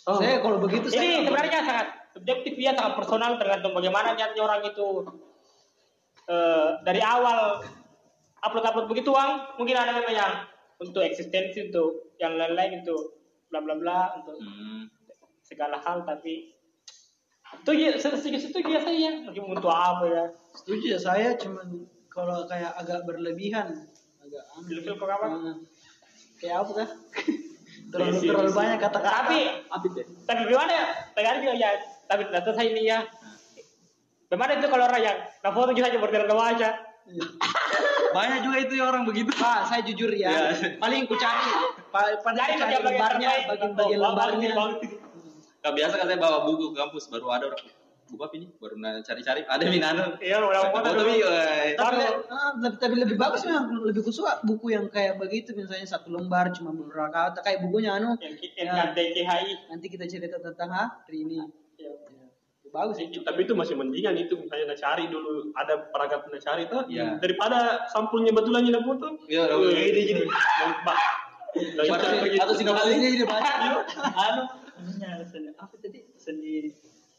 Saya 0.02 0.42
kalau 0.42 0.58
begitu 0.58 0.90
saya 0.90 0.98
ini 0.98 1.06
nggak 1.06 1.24
sebenarnya 1.30 1.60
sangat 1.62 1.88
subjektif 2.12 2.54
ya 2.60 2.76
sangat 2.76 2.94
personal 3.00 3.40
tergantung 3.40 3.72
bagaimana 3.72 4.12
niatnya 4.12 4.42
orang 4.44 4.62
itu 4.64 4.88
eh, 6.28 6.70
dari 6.84 7.00
awal 7.00 7.64
upload 8.42 8.64
upload 8.66 8.88
begitu 8.90 9.10
uang 9.10 9.58
mungkin 9.58 9.76
ada 9.78 9.96
memang 9.96 10.14
yang 10.14 10.32
untuk 10.82 11.02
eksistensi 11.06 11.70
untuk 11.70 12.12
yang 12.18 12.34
lain-lain 12.34 12.82
itu 12.82 12.94
bla 13.48 13.62
bla 13.62 13.78
bla 13.78 14.00
untuk 14.18 14.36
hmm. 14.40 14.90
segala 15.46 15.78
hal 15.78 16.02
tapi 16.02 16.52
itu 17.52 17.70
ya 17.76 17.94
setuju 18.00 18.38
setuju 18.40 18.68
ya 18.74 18.80
saya 18.80 19.10
mungkin 19.28 19.44
untuk 19.52 19.68
apa 19.68 20.04
ya 20.08 20.24
setuju 20.56 20.96
ya 20.96 20.98
saya 20.98 21.28
cuman 21.36 21.84
kalau 22.08 22.44
kayak 22.48 22.72
agak 22.76 23.04
berlebihan 23.04 23.88
agak 24.22 24.44
aneh. 24.56 24.70
Ilfil 24.72 24.94
kok 24.96 25.08
apa? 25.08 25.26
Ah. 25.28 25.56
kayak 26.40 26.56
apa 26.64 26.70
kah 26.82 26.88
terlalu 27.92 28.18
terlalu 28.24 28.52
banyak 28.56 28.78
kata-kata 28.80 29.18
tapi 29.28 29.40
itu? 29.84 30.00
tapi 30.24 30.40
gimana 30.48 30.70
ya 30.72 30.84
tadi 31.12 31.38
juga 31.44 31.54
ya 31.60 31.70
tapi 32.12 32.28
data 32.28 32.50
saya 32.52 32.68
ini 32.68 32.82
ya 32.84 33.00
bagaimana 34.28 34.52
itu 34.54 34.68
kalau 34.68 34.84
orang 34.84 35.00
yang 35.00 35.18
nah 35.40 35.50
foto 35.50 35.72
kita 35.72 35.88
aja 35.88 35.96
berdiri 35.96 36.28
baca 36.30 36.70
Banyak 38.12 38.38
juga 38.44 38.56
itu 38.60 38.72
ya 38.76 38.84
orang 38.86 39.02
begitu. 39.02 39.32
Pak, 39.32 39.66
saya 39.66 39.80
jujur 39.82 40.12
ya. 40.12 40.28
Ya. 40.28 40.76
Paling 40.76 41.08
ku 41.08 41.16
cari, 41.16 41.48
pa- 41.88 42.20
paling 42.20 42.36
Cari 42.36 42.76
lembarnya, 42.78 43.30
bagian-bagian 43.48 43.98
lembarnya. 43.98 44.52
Gak 45.58 45.72
biasa 45.72 45.94
kan 45.96 46.06
saya 46.06 46.20
bawa 46.20 46.44
buku 46.44 46.70
ke 46.70 46.76
kampus 46.76 47.08
baru 47.08 47.32
ada 47.32 47.44
orang 47.48 47.64
buku 48.04 48.20
apa 48.20 48.34
ini 48.36 48.46
baru 48.52 48.74
cari-cari 49.00 49.40
ada 49.42 49.64
minano 49.64 50.20
Iya, 50.20 50.44
udah 50.44 50.68
tapi 50.68 51.16
dulu. 51.16 51.24
eh, 51.24 51.72
Tapi, 51.72 51.96
Baru- 51.96 52.28
ah, 52.28 52.52
tapi, 52.54 52.76
tapi 52.76 52.94
lebih 53.00 53.16
bagus 53.16 53.40
memang 53.42 53.72
lebih 53.82 54.04
ku 54.04 54.12
suka 54.12 54.44
buku 54.44 54.68
yang 54.68 54.84
kayak 54.86 55.16
begitu 55.16 55.56
misalnya 55.56 55.88
satu 55.88 56.12
lembar 56.12 56.52
cuma 56.52 56.70
beberapa 56.70 57.08
kata 57.08 57.40
kayak 57.40 57.64
bukunya 57.64 57.96
anu 57.96 58.12
Yang 58.20 58.52
ya, 58.52 58.84
NKTKHI. 58.84 59.72
nanti 59.72 59.86
kita 59.88 60.04
cerita 60.04 60.36
tentang 60.36 60.68
hari 60.70 61.18
ini 61.18 61.40
Iya. 61.40 61.46
Bagus 62.72 62.96
ya. 62.96 63.20
tapi 63.20 63.44
itu 63.44 63.52
masih 63.52 63.76
mendingan 63.76 64.16
itu 64.16 64.32
misalnya 64.34 64.72
nak 64.72 64.80
cari 64.80 65.04
dulu 65.06 65.52
ada 65.52 65.76
perangkat 65.92 66.24
nak 66.24 66.40
cari 66.40 66.62
tuh 66.66 66.82
Iya. 66.88 67.20
daripada 67.20 67.84
sampulnya 67.86 68.32
betulan 68.32 68.64
yang 68.64 68.80
foto. 68.80 69.12
Iya, 69.28 69.44
iya, 69.44 69.68
iya, 69.76 70.02
ini 70.16 70.22
Mbak. 70.24 70.98
Daripada 71.76 72.04
atau 72.16 72.54
ini 72.88 73.20
dia 73.20 73.28
baca 73.28 73.52
anu 73.60 74.42
namanya 74.80 75.20
seni 75.28 75.48
apa 75.52 75.74
tadi? 75.78 76.00
Seni. 76.16 76.72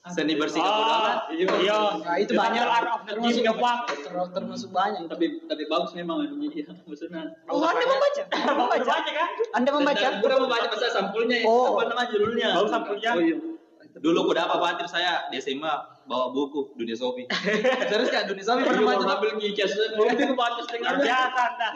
Seni 0.04 0.36
bersikap 0.36 0.68
Ah, 0.68 0.76
bodoh 0.76 0.96
amat. 1.00 1.18
iya. 1.64 1.80
Nah, 2.04 2.16
itu 2.20 2.36
banyak 2.36 2.60
Art 2.60 2.90
of 2.92 3.02
the 3.08 3.16
termasuk, 3.16 3.40
Giving 3.40 3.56
Fuck. 3.56 3.80
ter- 3.88 4.32
termasuk 4.36 4.70
banyak. 4.76 5.08
Tapi 5.08 5.26
tapi 5.48 5.64
bagus 5.72 5.96
memang 5.96 6.28
iya 6.44 6.76
maksudnya. 6.84 7.32
Oh 7.48 7.64
anda 7.64 7.86
membaca? 7.88 8.22
Anda 8.28 8.52
membaca? 8.58 8.84
Baca 8.84 9.12
kan? 9.16 9.30
anda 9.56 9.70
membaca? 9.72 10.08
Bukan 10.20 10.38
membaca 10.44 10.68
masa 10.76 10.88
sampulnya. 10.92 11.38
Ya. 11.40 11.48
Oh. 11.48 11.78
apa 11.80 11.94
namanya 11.94 12.10
judulnya? 12.12 12.48
Bagus 12.52 12.72
sampulnya. 12.74 13.12
oh 13.16 13.22
iya 13.24 13.53
dulu 14.02 14.18
aku 14.26 14.32
dapat 14.34 14.58
patir 14.58 14.88
saya? 14.90 15.30
Di 15.30 15.38
SMA 15.38 15.74
bawa 16.04 16.34
buku 16.34 16.74
dunia 16.76 16.98
sopi 16.98 17.24
serius 17.90 18.12
kan 18.12 18.28
dunia 18.28 18.44
sopi 18.44 18.66
pernah 18.66 18.76
Tapi 18.76 18.84
baca? 18.84 18.98
mau 18.98 19.04
tuh 19.08 19.16
ambil 19.16 19.32
ngikis 19.40 19.72
belum 19.96 20.08
itu 20.18 20.34
baca 20.36 20.60
setengah 20.66 20.92
biasa 21.00 21.42
Anda. 21.48 21.68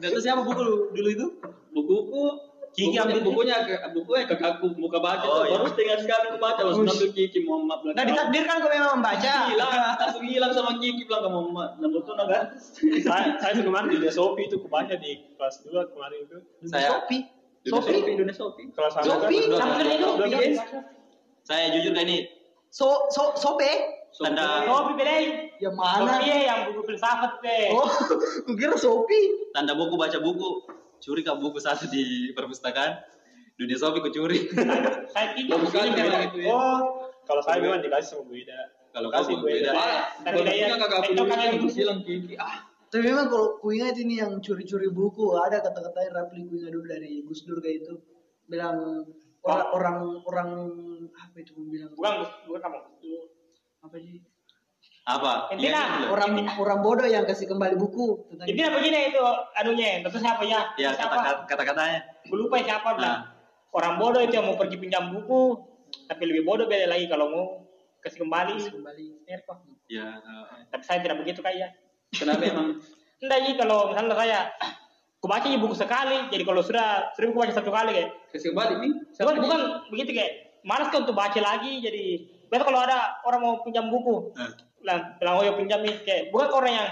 Tahu 0.00 0.16
siapa 0.16 0.40
buku 0.40 0.60
lu- 0.64 0.88
dulu 0.96 1.08
itu? 1.12 1.26
Buku-buku. 1.76 2.24
Kiki 2.70 2.94
bukunya, 2.94 3.02
ambil 3.02 3.18
bukunya 3.26 3.56
ke 3.66 3.74
bukunya 3.90 4.24
ke 4.30 4.36
kaku 4.38 4.70
buka 4.78 5.02
baca. 5.02 5.26
Oh, 5.26 5.42
tuh, 5.42 5.58
baru 5.58 5.66
iya. 5.66 5.70
setengah 5.74 5.96
sekali 6.06 6.24
aku 6.30 6.38
baca 6.38 6.60
langsung 6.62 6.86
ambil 6.86 7.08
Kiki 7.10 7.40
Muhammad 7.42 7.78
bilang 7.82 7.96
nah 7.98 8.04
ditakdirkan 8.06 8.56
kau 8.62 8.70
memang 8.70 8.92
membaca. 9.02 9.32
Hilang 9.50 9.70
langsung 9.98 10.22
hilang 10.22 10.52
sama 10.54 10.70
Kiki 10.78 11.02
bilang 11.02 11.22
ke 11.26 11.30
Muhammad 11.34 11.70
nah 11.82 11.88
betul 11.90 12.14
naga 12.14 12.40
saya 13.02 13.26
saya 13.42 13.50
tuh 13.58 13.64
kemarin 13.66 13.90
di 13.90 13.98
Sopi 14.06 14.46
itu 14.46 14.56
kebaca 14.62 14.94
di 15.02 15.12
kelas 15.34 15.54
2 15.66 15.92
kemarin 15.92 16.18
itu. 16.22 16.36
Saya 16.70 16.88
Shopee 16.94 17.22
Sopi 17.68 17.92
Indonesia 18.08 18.44
kelas 18.56 18.92
satu 18.96 19.20
kan? 19.20 19.28
Guys. 20.32 20.56
saya 21.44 21.68
jujur 21.76 21.92
kayak 21.92 22.08
ini. 22.08 22.18
So 22.72 23.10
so 23.12 23.36
sobe 23.36 23.68
tanda. 24.16 24.64
Kopi 24.64 24.92
belain. 24.96 25.52
yang 25.60 25.76
mana? 25.76 26.16
Kopi 26.16 26.48
yang 26.48 26.60
buku 26.72 26.80
filsafat 26.88 27.44
deh. 27.44 27.68
oh 27.76 27.84
ku 28.48 28.52
kira 28.56 28.80
Shopee 28.80 29.52
tanda 29.52 29.76
buku 29.76 30.00
baca 30.00 30.16
buku. 30.24 30.64
Curi 31.04 31.20
kak 31.20 31.36
buku 31.36 31.60
satu 31.60 31.84
di 31.92 32.32
perpustakaan. 32.32 32.96
Dunia 33.60 33.76
sopi 33.76 34.00
ku 34.00 34.08
curi. 34.08 34.48
Saya 35.12 35.36
tidak. 35.36 35.60
memang 35.68 36.32
itu 36.32 36.48
ya. 36.48 36.48
Oh, 36.48 37.12
kalau 37.28 37.44
saya 37.44 37.60
memang 37.60 37.84
dikasih 37.84 38.16
sama 38.16 38.22
Bu 38.24 38.40
Ida. 38.40 38.72
Kalau 38.96 39.08
kasih 39.12 39.36
Bu 39.36 39.46
Ida. 39.52 39.76
Kakak 40.24 40.96
aku 41.04 41.12
itu 41.12 41.22
kan 41.28 41.38
yang 41.44 41.68
silang 41.68 42.00
Kiki 42.00 42.40
ah 42.40 42.69
Tapi 42.90 43.06
memang 43.06 43.30
kalau 43.30 43.54
ku 43.62 43.70
ingat 43.70 43.94
ini 43.96 44.18
yang 44.18 44.42
curi-curi 44.42 44.90
buku 44.90 45.38
ada 45.38 45.62
kata-kata 45.62 46.10
yang 46.10 46.14
Rapli 46.18 46.42
ku 46.44 46.58
ingat 46.58 46.74
dulu 46.74 46.86
dari 46.90 47.22
Gus 47.22 47.46
Dur 47.46 47.62
kayak 47.62 47.86
itu 47.86 47.94
bilang 48.50 49.06
orang 49.46 49.70
orang 49.72 49.98
orang 50.26 50.50
apa 51.14 51.36
itu 51.38 51.54
bilang 51.56 51.94
Bukan, 51.94 52.12
bukan 52.50 52.60
kamu. 52.60 52.78
apa 53.80 53.96
sih 53.96 54.20
apa 55.06 55.48
Intinya, 55.56 55.80
Iya, 55.80 55.82
iya. 56.04 56.08
orang 56.12 56.30
orang 56.60 56.78
bodoh 56.84 57.08
yang 57.08 57.24
kasih 57.24 57.48
kembali 57.48 57.78
buku 57.78 58.26
tentang 58.28 58.46
Intinya 58.50 58.70
begini 58.76 58.98
itu 59.08 59.22
anunya, 59.56 60.02
tentu 60.04 60.18
siapa 60.20 60.42
ya? 60.44 60.60
ya 60.76 60.90
siapa? 60.92 61.14
kata 61.16 61.30
kata 61.48 61.62
katanya 61.64 62.00
Gue 62.28 62.36
lupa 62.36 62.60
siapa 62.60 62.94
bilang. 62.98 63.22
Nah. 63.22 63.38
Orang 63.70 64.02
bodoh 64.02 64.18
itu 64.20 64.34
yang 64.34 64.50
mau 64.50 64.58
pergi 64.58 64.76
pinjam 64.76 65.14
buku, 65.14 65.56
tapi 66.10 66.26
lebih 66.26 66.42
bodoh 66.42 66.66
beda 66.66 66.90
lagi 66.90 67.06
kalau 67.06 67.26
mau 67.30 67.44
kasih 68.02 68.26
kembali. 68.26 68.58
kasih 68.58 68.74
kembali 68.76 69.06
Ya, 69.86 70.18
ya 70.18 70.34
Tapi 70.68 70.82
saya 70.82 70.98
tidak 71.02 71.22
begitu 71.22 71.38
kayak. 71.40 71.70
Kenapa 72.14 72.42
emang? 72.46 72.68
Enggak 73.20 73.38
jadi 73.44 73.54
kalau 73.60 73.78
misalnya 73.92 74.16
saya 74.16 74.38
aku 75.20 75.26
baca 75.28 75.46
ini 75.46 75.58
buku 75.60 75.76
sekali, 75.76 76.16
jadi 76.32 76.42
kalau 76.42 76.64
sudah 76.64 77.12
sering 77.12 77.36
aku 77.36 77.44
baca 77.44 77.52
satu 77.52 77.70
kali 77.70 77.90
kayak. 77.92 78.10
Kasih 78.32 78.56
kembali 78.56 78.74
nih 78.80 78.92
bukan 79.20 79.36
bukan 79.44 79.60
begitu 79.92 80.10
kayak. 80.16 80.32
Malas 80.60 80.92
kan 80.92 81.08
untuk 81.08 81.16
baca 81.16 81.40
lagi. 81.40 81.80
Jadi 81.80 82.04
biasa 82.52 82.62
kalau 82.68 82.80
ada 82.84 83.20
orang 83.24 83.40
mau 83.40 83.54
pinjam 83.64 83.88
buku. 83.88 84.32
Bilang 84.80 85.16
bilang 85.20 85.34
oh 85.40 85.44
ya 85.44 85.52
pinjam 85.56 85.80
nih 85.84 85.94
kayak 86.04 86.22
bukan 86.32 86.48
orang 86.52 86.72
yang 86.72 86.88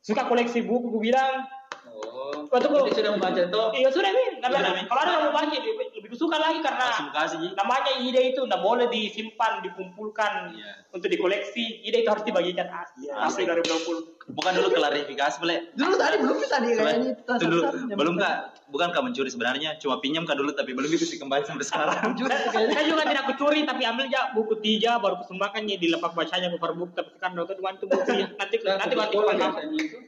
suka 0.00 0.24
koleksi 0.28 0.64
buku 0.64 0.88
gue 0.88 1.12
bilang 1.12 1.44
oh. 1.92 2.46
Waktu 2.46 2.66
gua- 2.66 2.86
sudah 2.88 3.12
membaca 3.12 3.42
tuh 3.44 3.66
iya 3.72 3.88
sudah 3.88 4.10
nih 4.10 4.26
Sudah, 4.32 4.50
karena 4.50 4.70
Mi. 4.72 4.82
kalau 4.84 5.00
ada 5.00 5.10
yang 5.12 5.22
mau 5.22 5.32
baca 5.32 5.54
lebih, 5.54 5.74
lebih 5.96 6.18
suka 6.18 6.36
lagi 6.36 6.58
karena 6.58 6.86
kasih 7.08 7.38
namanya 7.52 7.92
ide 7.98 8.20
itu 8.28 8.40
nggak 8.40 8.58
boleh 8.58 8.86
disimpan 8.88 9.52
dikumpulkan 9.60 10.32
Iya. 10.50 10.72
untuk 10.90 11.06
dikoleksi. 11.06 11.82
Ide 11.82 12.02
itu 12.02 12.08
harus 12.08 12.22
dibagikan 12.22 12.66
asli 12.68 13.06
asli 13.06 13.42
Asli. 13.42 13.42
dari 13.44 13.62
20 13.62 14.18
bukan 14.28 14.52
dulu 14.52 14.68
klarifikasi 14.70 15.36
boleh 15.38 15.56
dulu 15.72 15.94
tadi 15.96 16.16
belum 16.16 16.36
tadi 16.40 16.68
kayaknya 16.72 17.10
Itu 17.16 17.32
dulu 17.40 17.60
belum 17.90 18.14
kak 18.16 18.34
bukan 18.68 18.88
kak 18.88 19.02
mencuri 19.02 19.26
sebenarnya 19.26 19.74
cuma 19.76 19.98
pinjam 19.98 20.22
kak 20.22 20.34
dulu 20.34 20.50
tapi 20.52 20.70
belum 20.70 20.86
dikasih 20.88 21.18
kembali 21.18 21.42
sampai 21.42 21.66
sekarang. 21.66 22.14
Saya 22.14 22.84
juga 22.84 23.02
tidak 23.04 23.24
kucuri 23.26 23.62
tapi 23.62 23.82
ambil 23.84 24.06
aja 24.06 24.30
buku 24.32 24.54
tiga 24.58 24.98
baru 24.98 25.18
kusumbangkannya 25.18 25.76
di 25.76 25.86
lepak 25.88 26.12
bacanya 26.12 26.46
ke 26.48 26.58
buku 26.58 26.92
tapi 26.92 27.10
sekarang 27.12 27.34
waktu 27.36 27.52
itu 27.52 27.62
bantu 27.62 27.84
buku 27.86 28.10
ya 28.16 28.26
nanti 28.32 28.54
Nah, 28.60 28.76
nanti 28.76 28.94
buku 28.94 29.98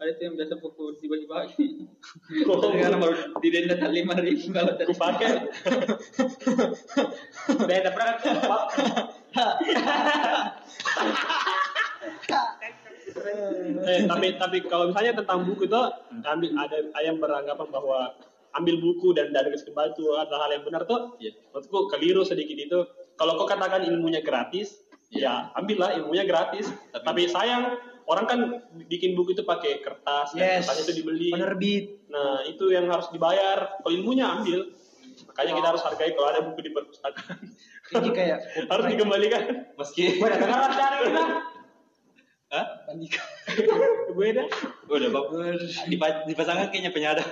tuh 0.00 0.24
yang 0.24 0.34
biasa 0.36 0.54
buku 0.56 0.84
dibagi-bagi 1.04 1.64
karena 2.80 2.96
baru 2.96 3.14
didenda 3.44 3.76
lima 3.92 4.16
ribu 4.16 4.48
kalau 4.48 4.72
tadi 4.72 4.88
Kupakai. 4.96 5.30
beda 7.68 7.90
pernah 7.92 8.14
eh, 13.84 14.00
tapi 14.08 14.26
tapi 14.40 14.58
kalau 14.64 14.88
misalnya 14.88 15.20
tentang 15.20 15.44
buku 15.44 15.68
itu 15.68 15.82
ambil 16.24 16.50
ada 16.56 16.76
yang 17.04 17.20
beranggapan 17.20 17.68
bahwa 17.68 18.16
ambil 18.56 18.76
buku 18.82 19.14
dan 19.14 19.30
dari 19.30 19.52
kembali 19.54 19.94
itu 19.94 20.04
adalah 20.16 20.48
hal 20.48 20.50
yang 20.58 20.64
benar 20.66 20.82
tuh 20.88 21.14
Iya. 21.22 21.36
menurutku 21.54 21.86
keliru 21.92 22.26
sedikit 22.26 22.56
itu. 22.58 22.78
Kalau 23.14 23.36
kau 23.36 23.46
katakan 23.46 23.84
ilmunya 23.84 24.24
gratis 24.24 24.80
ya 25.12 25.50
ambillah 25.54 25.94
ilmunya 26.00 26.24
gratis. 26.26 26.70
Tapi, 26.90 27.30
sayang 27.30 27.78
orang 28.10 28.24
kan 28.26 28.40
bikin 28.90 29.14
buku 29.14 29.38
itu 29.38 29.46
pakai 29.46 29.78
kertas 29.78 30.34
dan 30.34 30.42
yes. 30.42 30.66
kertasnya 30.66 30.84
itu 30.90 30.94
dibeli. 30.98 31.30
Penerbit. 31.30 31.84
Nah 32.10 32.42
itu 32.50 32.74
yang 32.74 32.90
harus 32.90 33.06
dibayar. 33.14 33.78
Kalau 33.78 33.92
ilmunya 33.94 34.26
ambil. 34.26 34.66
Makanya 35.30 35.52
kita 35.62 35.66
harus 35.70 35.82
hargai 35.86 36.10
kalau 36.18 36.28
ada 36.34 36.40
buku 36.42 36.60
di 36.66 36.70
perpustakaan 36.74 37.38
ini 37.90 38.08
kayak 38.14 38.38
harus 38.72 38.84
dikembalikan. 38.90 39.42
Meski 39.74 40.02
gue 40.18 40.26
udah 40.26 40.38
cari 40.74 40.98
kita 41.06 41.22
Hah? 42.50 42.66
beda 44.10 44.42
udah. 44.90 45.08
Bab 45.14 45.26
Dipa- 45.86 46.26
dipasangkan 46.26 46.66
kayaknya 46.74 46.90
penyadap 46.90 47.26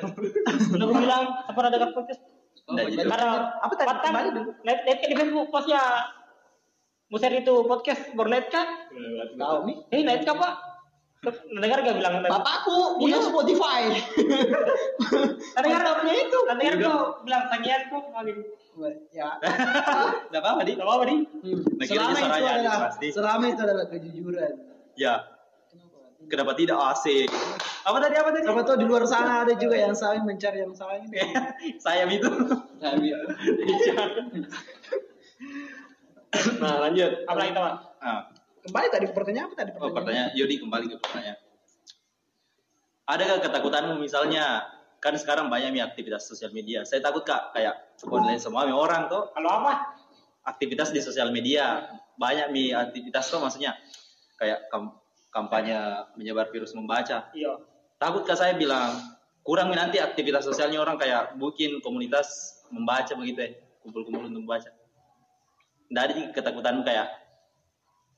udah 0.79 0.85
gue 0.87 0.99
bilang 1.03 1.25
apa 1.43 1.51
pernah 1.59 1.71
dengar 1.75 1.91
podcast? 1.91 2.23
Nggak, 2.69 2.85
jadi- 2.95 3.09
karena 3.09 3.31
Apa 3.65 3.73
tadi? 3.75 3.89
Patang, 3.89 4.15
lihat 4.63 4.79
kan 4.85 5.09
di 5.11 5.17
Facebook 5.17 5.49
postnya 5.51 5.83
Muser 7.09 7.33
itu 7.33 7.55
podcast 7.65 8.13
baru 8.13 8.29
lihat 8.37 8.53
kan 8.53 8.69
tahu 9.41 9.59
nih. 9.65 9.77
Eh 9.97 10.01
lihat 10.05 10.29
kan 10.29 10.37
pak 11.19 11.35
dengar 11.51 11.83
gak 11.83 11.97
bilang 11.99 12.15
bapakku 12.23 13.03
punya 13.03 13.19
Spotify. 13.19 13.91
Dengar 15.59 15.81
gak 15.83 15.97
punya 16.03 16.15
itu 16.15 16.39
dengar 16.47 16.75
tuh 16.79 17.01
bilang 17.27 17.45
sangian 17.51 17.91
kok 17.91 18.07
ya. 19.11 19.29
Nggak 20.31 20.43
apa-apa 20.43 20.61
di. 20.63 20.73
Gak 20.79 20.87
apa-apa 20.87 21.05
nih 21.11 21.19
Hmm. 21.39 21.63
Nah, 21.79 21.87
selama 21.87 22.19
itu 22.19 22.47
adalah 22.47 22.79
pasti. 22.91 23.07
selama 23.15 23.45
itu 23.51 23.61
adalah 23.63 23.87
kejujuran. 23.91 24.53
Ya. 24.99 25.15
Kenapa? 26.29 26.53
Tidak? 26.53 26.75
Asik. 26.77 27.31
Apa 27.87 27.99
tadi 28.03 28.15
apa 28.19 28.31
tadi? 28.35 28.45
Siapa 28.45 28.63
tahu 28.67 28.77
di 28.83 28.87
luar 28.87 29.07
sana 29.09 29.47
ada 29.47 29.55
juga 29.57 29.79
yang 29.79 29.95
saling 29.97 30.27
mencari 30.27 30.61
yang 30.61 30.75
saling 30.75 31.09
sayap 31.85 32.11
itu. 32.11 32.29
Nah, 32.83 32.93
gitu. 33.03 33.23
nah 36.61 36.75
lanjut. 36.85 37.11
Apa 37.25 37.39
lagi 37.39 37.53
teman 37.55 37.75
ah. 38.03 38.21
Kembali 38.69 38.87
tadi 38.93 39.07
pertanyaan 39.11 39.47
apa 39.49 39.55
tadi? 39.57 39.71
Oh, 39.81 39.91
pertanyaan. 39.91 40.31
Yodi 40.37 40.61
kembali 40.61 40.85
ke 40.93 40.97
pertanyaan. 41.01 41.39
Adakah 43.09 43.37
ketakutanmu 43.41 43.95
misalnya? 43.97 44.69
Kan 45.01 45.15
sekarang 45.15 45.47
banyak 45.49 45.73
nih 45.73 45.83
aktivitas 45.87 46.29
sosial 46.29 46.53
media. 46.53 46.85
Saya 46.85 47.01
takut 47.01 47.25
kak. 47.25 47.57
Kayak 47.57 47.97
online 48.05 48.43
semua. 48.43 48.69
Orang 48.69 49.09
tuh 49.09 49.33
kalau 49.33 49.65
apa? 49.65 49.97
aktivitas 50.45 50.93
di 50.93 51.01
sosial 51.01 51.33
media. 51.33 51.89
Banyak 52.19 52.51
mi 52.53 52.75
aktivitas 52.75 53.31
tuh 53.31 53.39
maksudnya 53.39 53.79
kayak 54.37 54.69
kam- 54.69 54.97
kampanye 55.33 55.77
menyebar 56.19 56.51
virus 56.53 56.75
membaca. 56.75 57.31
iya. 57.33 57.53
Takut 57.99 58.27
kak 58.27 58.39
saya 58.39 58.55
bilang 58.55 58.97
kurang 59.45 59.71
nanti 59.75 59.99
aktivitas 60.03 60.47
sosialnya 60.47 60.83
orang 60.83 60.99
kayak 60.99 61.35
bikin 61.39 61.79
komunitas 61.81 62.59
membaca 62.75 63.15
begitu 63.17 63.39
ya. 63.39 63.51
Kumpul-kumpul 63.87 64.29
untuk 64.29 64.43
membaca. 64.45 64.69
Nggak 65.89 66.03
ada 66.05 66.13
ketakutanmu 66.37 66.83
kayak 66.85 67.07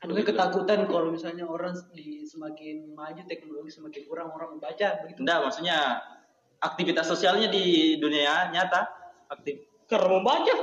Ada 0.00 0.16
ketakutan 0.24 0.88
kalau 0.88 1.12
misalnya 1.12 1.44
orang 1.44 1.76
di 1.92 2.24
semakin 2.24 2.96
maju 2.96 3.20
teknologi 3.28 3.68
semakin 3.68 4.08
kurang 4.08 4.32
orang 4.32 4.56
membaca 4.56 4.96
begitu. 5.04 5.20
Enggak, 5.20 5.38
maksudnya 5.44 6.00
aktivitas 6.56 7.04
sosialnya 7.04 7.52
di 7.52 7.96
dunia 8.00 8.48
nyata 8.48 8.88
aktif 9.28 9.60
Karena 9.84 10.08
membaca. 10.16 10.54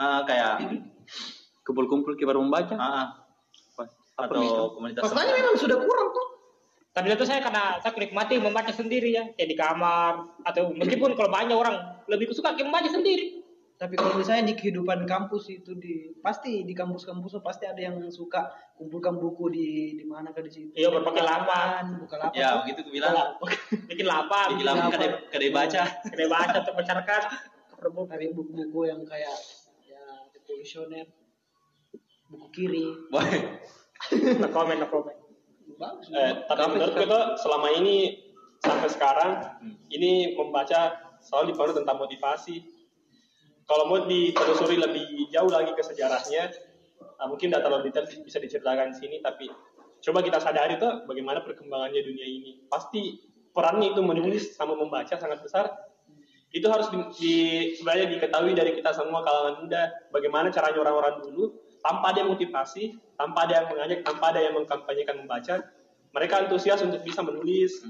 Ah, 0.00 0.24
kayak 0.24 0.80
Kumpul-kumpul 1.60 2.16
kibar 2.16 2.40
membaca. 2.40 2.72
ah, 2.72 2.88
ah. 2.88 3.86
atau 4.20 4.72
komunitas 4.72 5.04
Faktanya 5.04 5.32
memang 5.36 5.56
sudah 5.60 5.76
kurang 5.76 6.08
tuh. 6.16 6.26
Tapi 6.96 7.12
itu 7.12 7.24
saya 7.28 7.44
karena 7.44 7.78
saya 7.84 7.92
menikmati 7.94 8.40
membaca 8.40 8.72
sendiri 8.72 9.12
ya, 9.12 9.24
kayak 9.36 9.48
di 9.48 9.56
kamar 9.56 10.24
atau 10.42 10.72
meskipun 10.72 11.14
kalau 11.14 11.30
banyak 11.30 11.54
orang 11.54 12.00
lebih 12.08 12.32
suka 12.32 12.56
membaca 12.56 12.88
sendiri. 12.88 13.39
Tapi 13.80 13.96
kalau 13.96 14.20
misalnya 14.20 14.52
di 14.52 14.60
kehidupan 14.60 15.08
kampus 15.08 15.48
itu 15.48 15.72
di 15.80 16.12
pasti 16.20 16.68
di 16.68 16.76
kampus-kampus 16.76 17.40
pasti 17.40 17.64
ada 17.64 17.80
yang 17.80 17.96
suka 18.12 18.52
kumpulkan 18.76 19.16
buku 19.16 19.48
di 19.48 19.96
di 19.96 20.04
mana 20.04 20.36
ke 20.36 20.44
di 20.44 20.52
situ. 20.52 20.72
Iya, 20.76 20.92
berpakai 20.92 21.24
lapan. 21.24 21.96
buka 21.96 22.20
lapan. 22.20 22.36
ya 22.36 22.60
begitu 22.60 22.84
aku 22.84 22.92
bilang 22.92 23.40
Bikin 23.88 24.04
lapak, 24.04 24.52
bikin 24.52 24.66
lama 24.68 24.84
lapan. 24.84 24.92
kedai 24.92 25.10
kedai 25.32 25.48
baca 25.48 25.82
kedai 26.12 26.28
baca 26.28 26.56
untuk 26.60 26.76
masyarakat. 26.76 27.22
Cari 27.80 28.26
buku-buku 28.36 28.80
yang 28.84 29.00
kayak 29.08 29.36
ya 29.88 30.04
revolusioner, 30.36 31.08
buku 32.28 32.46
kiri. 32.52 32.84
Boy. 33.08 33.32
No 34.44 34.48
comment, 34.52 34.76
no 34.76 34.92
comment. 34.92 35.16
Bagus. 35.80 36.12
Eh, 36.12 36.44
tapi 36.44 36.76
menurutku 36.76 37.08
tuh 37.08 37.24
selama 37.40 37.72
ini 37.80 38.12
sampai 38.60 38.92
sekarang 38.92 39.30
ini 39.88 40.36
membaca 40.36 41.00
selalu 41.24 41.56
dipengaruhi 41.56 41.80
tentang 41.80 41.96
motivasi. 41.96 42.56
Kalau 43.70 43.86
mau 43.86 44.02
ditelusuri 44.02 44.82
lebih 44.82 45.30
jauh 45.30 45.46
lagi 45.46 45.70
ke 45.78 45.82
sejarahnya, 45.86 46.50
nah, 47.22 47.30
mungkin 47.30 47.54
tidak 47.54 47.62
terlalu 47.62 47.86
detail 47.86 48.10
bisa 48.26 48.42
diceritakan 48.42 48.90
di 48.90 48.96
sini, 48.98 49.16
tapi 49.22 49.46
coba 50.02 50.26
kita 50.26 50.42
sadari 50.42 50.74
tuh 50.74 51.06
bagaimana 51.06 51.38
perkembangannya 51.46 52.02
dunia 52.02 52.26
ini. 52.26 52.66
Pasti 52.66 53.22
perannya 53.54 53.94
itu 53.94 54.02
menulis 54.02 54.58
sama 54.58 54.74
membaca 54.74 55.14
sangat 55.14 55.38
besar. 55.46 55.70
Itu 56.50 56.66
harus 56.66 56.90
di, 56.90 56.98
di- 57.14 57.66
sebenarnya 57.78 58.10
diketahui 58.10 58.58
dari 58.58 58.74
kita 58.74 58.90
semua 58.90 59.22
kalangan 59.22 59.62
muda, 59.62 59.82
bagaimana 60.10 60.50
caranya 60.50 60.82
orang-orang 60.82 61.22
dulu 61.22 61.54
tanpa 61.78 62.10
ada 62.10 62.26
motivasi, 62.26 62.98
tanpa 63.14 63.46
ada 63.46 63.62
yang 63.62 63.66
mengajak, 63.70 63.98
tanpa 64.02 64.34
ada 64.34 64.40
yang 64.42 64.58
mengkampanyekan 64.58 65.14
membaca, 65.22 65.62
mereka 66.10 66.42
antusias 66.42 66.82
untuk 66.82 67.06
bisa 67.06 67.22
menulis, 67.22 67.86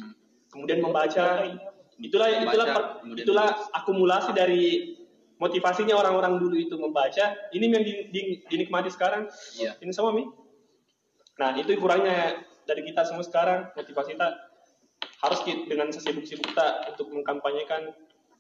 kemudian 0.53 0.85
membaca. 0.85 1.57
Itulah 1.97 2.29
itulah 2.33 2.67
per- 2.69 2.89
itulah 3.17 3.49
akumulasi 3.73 4.37
dari 4.37 5.00
motivasinya 5.41 5.97
orang-orang 5.97 6.37
dulu 6.37 6.55
itu 6.55 6.77
membaca. 6.77 7.33
Ini 7.51 7.65
yang 7.65 7.83
di- 7.83 8.07
di- 8.13 8.41
dinikmati 8.47 8.93
sekarang. 8.93 9.27
Iya. 9.57 9.75
Ini 9.81 9.91
semua 9.91 10.13
mi. 10.13 10.29
Nah 11.37 11.57
itu 11.57 11.73
kurangnya 11.75 12.37
dari 12.63 12.85
kita 12.85 13.03
semua 13.03 13.25
sekarang 13.25 13.73
motivasi 13.73 14.15
kita 14.15 14.29
harus 15.19 15.41
ki- 15.43 15.65
dengan 15.65 15.89
sesibuk-sibuk 15.89 16.45
kita 16.47 16.93
untuk 16.93 17.09
mengkampanyekan. 17.11 17.89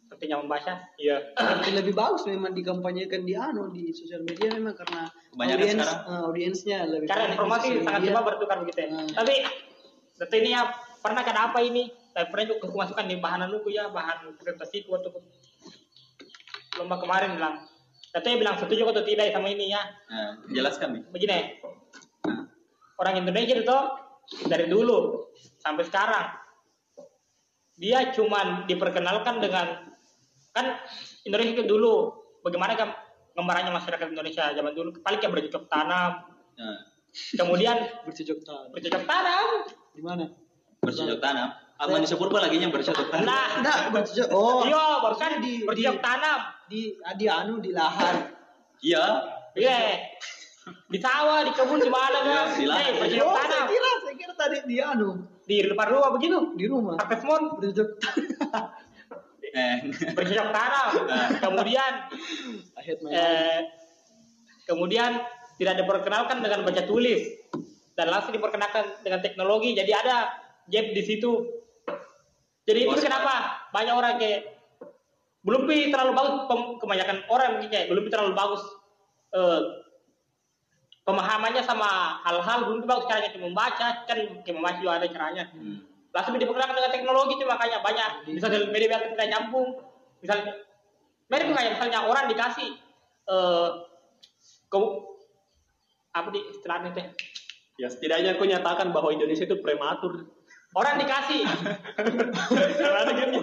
Pentingnya 0.07 0.43
membaca. 0.43 0.75
Iya. 0.99 1.23
Tapi 1.33 1.71
lebih 1.71 1.95
bagus 1.95 2.27
memang 2.27 2.51
dikampanyekan 2.51 3.23
di 3.23 3.33
anu 3.33 3.71
di 3.71 3.95
sosial 3.95 4.21
media 4.21 4.51
memang 4.51 4.75
karena 4.75 5.07
audiens 5.39 5.71
sekarang. 5.79 5.99
eh, 6.03 6.23
audiensnya 6.27 6.79
lebih 6.85 7.07
di 7.07 7.15
informasi 7.31 7.67
sangat 7.81 8.01
cepat 8.05 8.23
bertukar 8.27 8.57
begitu 8.59 8.79
ya. 8.83 8.89
Hmm. 8.91 9.07
Tapi 9.07 9.35
data 10.19 10.35
ini 10.35 10.51
ya 10.51 10.63
pernah 10.99 11.23
kan 11.23 11.37
apa 11.39 11.63
ini? 11.63 11.95
Tapi 12.11 12.27
pernah 12.27 12.45
juga 12.45 12.67
aku 12.67 12.75
masukkan 12.77 13.07
di 13.07 13.17
bahan 13.17 13.41
anuku 13.47 13.71
ya, 13.71 13.87
bahan 13.87 14.35
presentasiku 14.35 14.99
waktu 14.99 15.15
lomba 16.81 16.97
kemarin 16.97 17.37
bilang. 17.37 17.55
Katanya 18.11 18.37
bilang 18.43 18.57
setuju 18.59 18.91
atau 18.91 19.05
tidak 19.07 19.31
sama 19.31 19.49
ini 19.53 19.71
ya. 19.71 19.83
Nah, 20.11 20.33
jelaskan 20.51 20.89
Mi. 20.97 21.01
Begini, 21.15 21.61
orang 22.99 23.23
Indonesia 23.23 23.55
itu 23.61 23.79
dari 24.47 24.67
dulu 24.67 25.29
sampai 25.63 25.85
sekarang 25.87 26.27
dia 27.81 28.13
cuman 28.13 28.69
diperkenalkan 28.69 29.41
dengan 29.41 29.89
kan 30.53 30.67
Indonesia 31.25 31.63
itu 31.63 31.65
dulu 31.65 32.13
bagaimana 32.45 32.77
kan 32.77 32.93
gambarannya 33.33 33.73
masyarakat 33.73 34.07
Indonesia 34.13 34.53
zaman 34.53 34.75
dulu 34.77 34.93
paling 35.01 35.19
kayak 35.23 35.33
bercocok 35.33 35.65
tanam 35.71 36.13
Nah, 36.61 36.77
kemudian 37.41 38.05
bercocok 38.05 38.45
tanam. 38.45 38.69
bercocok 38.69 39.05
tanam 39.09 39.47
Di 39.97 40.03
mana? 40.05 40.29
bercocok 40.85 41.19
tanam 41.25 41.49
apa 41.81 41.97
di 41.97 42.13
Purba 42.13 42.45
lagi 42.45 42.61
yang 42.61 42.69
bercocok 42.69 43.09
tanam 43.09 43.25
nah 43.25 43.57
Enggak, 43.57 43.79
bercocok. 43.89 44.29
Oh. 44.31 44.69
iya 44.69 44.85
di- 45.41 45.65
bercocok 45.65 45.97
di- 45.97 46.05
tanam. 46.05 46.41
Di 46.69 46.81
di 47.17 47.27
anu 47.27 47.55
di 47.59 47.73
lahan. 47.73 48.17
iya. 48.79 49.05
Iya. 49.57 49.79
Di 50.87 50.99
sawah 51.01 51.41
di 51.43 51.51
kebun 51.51 51.81
di 51.81 51.89
mana 51.89 52.19
kan 52.21 52.29
Iya, 52.29 52.43
di 52.55 52.65
lahan. 52.69 52.93
Bercocok 53.01 53.25
Oh, 53.25 53.35
tanam. 53.35 53.49
saya 53.49 53.65
kira 53.67 53.91
saya 53.99 54.15
kira 54.15 54.33
tadi 54.37 54.57
di 54.69 54.77
anu. 54.79 55.09
Di 55.43 55.57
depan 55.65 55.87
rumah 55.89 56.11
begitu? 56.13 56.39
Di 56.55 56.65
rumah. 56.69 56.95
Akses 56.95 57.25
mon 57.25 57.43
Bercocok. 57.57 57.89
eh. 59.51 59.77
Bercocok 60.13 60.49
tanam. 60.53 60.89
Kemudian 61.41 61.93
eh, 63.09 63.59
kemudian 64.65 65.11
tidak 65.57 65.75
diperkenalkan 65.81 66.39
dengan 66.39 66.61
baca 66.63 66.83
tulis. 66.85 67.25
Dan 67.97 68.07
langsung 68.09 68.33
diperkenalkan 68.33 69.01
dengan 69.01 69.21
teknologi. 69.21 69.73
Jadi 69.73 69.93
ada 69.93 70.29
gap 70.65 70.87
di 70.93 71.03
situ 71.03 71.60
jadi 72.69 72.87
itu 72.87 73.01
kenapa 73.01 73.67
banyak 73.73 73.95
orang 73.95 74.15
kayak 74.21 74.61
belum 75.41 75.65
pi 75.65 75.89
terlalu 75.89 76.13
bagus 76.13 76.35
kebanyakan 76.81 77.25
orang 77.33 77.57
mungkin 77.57 77.71
kayak 77.73 77.87
belum 77.89 78.03
pi 78.05 78.11
terlalu 78.13 78.33
bagus 78.37 78.63
eh, 79.33 79.61
pemahamannya 81.11 81.63
sama 81.65 82.21
hal-hal 82.23 82.71
belum 82.71 82.87
bagus 82.87 83.09
caranya 83.11 83.35
cuma 83.35 83.51
membaca 83.51 84.07
kan 84.07 84.19
kayak 84.47 84.57
membaca 84.57 84.79
juga 84.79 85.01
ada 85.01 85.09
caranya. 85.11 85.45
Langsung 86.11 86.39
diperkenalkan 86.39 86.75
dengan 86.75 86.93
teknologi 86.93 87.39
itu 87.39 87.47
makanya 87.47 87.79
banyak. 87.83 88.11
Di 88.31 88.41
sosial 88.43 88.71
media 88.71 88.95
biar 88.95 89.15
tidak 89.15 89.29
nyambung 89.31 89.69
misalnya 90.21 90.53
mirip 91.31 91.49
kayak 91.55 91.71
misalnya 91.79 91.99
orang 92.05 92.25
dikasih 92.29 92.69
eh 93.31 93.69
ke 94.71 94.79
apa 96.11 96.29
di 96.35 96.41
istilahnya 96.51 96.91
teh? 96.95 97.07
Ya 97.79 97.89
setidaknya 97.89 98.37
aku 98.37 98.45
nyatakan 98.45 98.91
bahwa 98.95 99.15
Indonesia 99.15 99.47
itu 99.47 99.59
prematur. 99.63 100.29
Orang 100.73 100.95
dikasih. 100.97 101.41
Ada 102.71 103.11
gitu. 103.13 103.39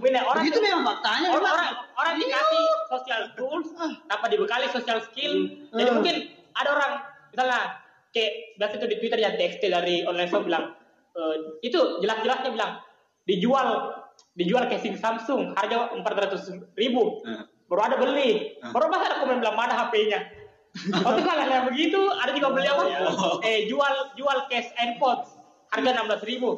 Bener, 0.00 0.22
orang 0.24 0.42
Begitu 0.42 0.58
memang 0.58 0.82
faktanya. 0.86 1.28
orang, 1.30 1.52
orang, 1.52 1.70
orang 1.94 2.14
dikasih 2.16 2.62
social 2.88 3.22
tools 3.34 3.68
tanpa 4.06 4.26
dibekali 4.28 4.66
social 4.70 5.00
skill. 5.02 5.32
Jadi 5.70 5.84
Ah. 5.84 5.94
mungkin 5.94 6.16
ada 6.54 6.68
orang 6.70 6.92
misalnya 7.28 7.60
kayak 8.10 8.32
biasa 8.56 8.74
itu 8.78 8.86
di 8.86 8.96
Twitter 8.96 9.18
yang 9.18 9.34
tekstil 9.34 9.70
dari 9.70 10.04
online 10.04 10.30
shop 10.30 10.44
bilang 10.44 10.72
eh, 11.12 11.34
itu 11.60 11.78
jelas-jelasnya 12.00 12.50
bilang 12.50 12.78
dijual 13.24 13.68
dijual 14.32 14.66
casing 14.66 14.94
Samsung 14.94 15.52
harga 15.52 15.92
400 15.92 16.46
ribu. 16.74 17.22
Eh. 17.24 17.42
baru 17.64 17.80
ada 17.82 17.96
beli. 17.96 18.54
Ah. 18.60 18.70
baru 18.70 18.86
pas 18.86 19.02
ada 19.02 19.18
komen 19.18 19.40
bilang 19.40 19.56
mana 19.56 19.74
HP-nya 19.74 20.20
Waktu 21.06 21.22
kan 21.22 21.38
yang 21.44 21.64
begitu 21.64 21.96
ada 22.12 22.34
juga 22.34 22.50
beli 22.50 22.66
apa? 22.66 22.82
Eh 23.42 23.66
jual 23.66 23.94
jual 24.14 24.38
case 24.46 24.74
AirPods 24.74 25.33
harga 25.74 25.90
16 26.22 26.30
ribu. 26.30 26.50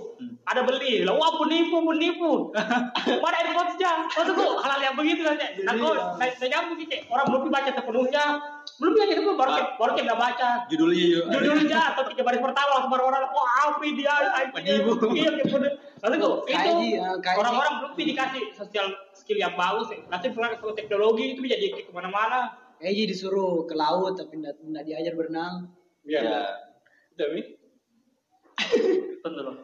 Ada 0.44 0.60
beli. 0.62 1.02
Lah 1.08 1.16
wah 1.16 1.32
penipu 1.40 1.80
penipu 1.80 2.32
mana 3.24 3.36
AirPods-nya 3.40 3.90
waktu 4.12 4.32
kok 4.36 4.52
hal-hal 4.60 4.80
yang 4.84 4.94
begitu 4.94 5.24
kan 5.24 5.34
ya 5.40 5.48
nah 5.64 5.72
kok 5.74 5.94
saya, 6.20 6.30
saya 6.36 6.48
nyambung 6.52 6.78
kayak 6.84 7.02
orang 7.08 7.26
belum 7.32 7.48
baca 7.48 7.70
sepenuhnya. 7.72 8.24
Belum 8.76 8.92
baca 8.92 9.12
sepenuhnya 9.16 9.38
baru 9.40 9.50
kayak- 9.56 9.72
baru 9.80 9.90
nggak 9.96 10.20
baca. 10.20 10.48
Judulnya 10.68 11.04
yuk 11.08 11.24
judulnya 11.32 11.80
atau 11.96 12.02
tiga 12.12 12.22
baris 12.28 12.40
pertama 12.44 12.70
langsung 12.76 12.92
baru 12.92 13.04
orang 13.08 13.22
wah 13.32 13.48
apa 13.72 13.84
dia 13.88 14.14
Penipu. 14.52 14.92
iya 15.16 15.30
bener 15.32 15.72
lalu 15.96 16.14
kok 16.20 16.34
itu 16.46 16.54
kaiji. 16.54 16.88
orang-orang 17.40 17.72
belum 17.80 17.92
dikasih 17.96 18.42
sosial 18.52 18.86
skill 19.16 19.38
yang 19.40 19.56
bagus 19.56 19.88
nanti 20.12 20.28
pernah 20.28 20.52
ke 20.52 20.66
teknologi 20.76 21.32
itu 21.32 21.40
bisa 21.40 21.56
jadi 21.56 21.82
ke 21.82 21.90
mana-mana. 21.90 22.52
Eh, 22.76 22.92
jadi 22.92 23.08
disuruh 23.16 23.64
ke 23.64 23.72
laut 23.72 24.20
tapi 24.20 24.36
enggak 24.36 24.60
enggak 24.60 24.84
diajar 24.84 25.16
berenang. 25.16 25.72
Ya. 26.04 26.20
ya 26.22 26.40
Udah, 27.16 27.26
Mi. 29.26 29.34
tentu 29.34 29.42
loh 29.42 29.56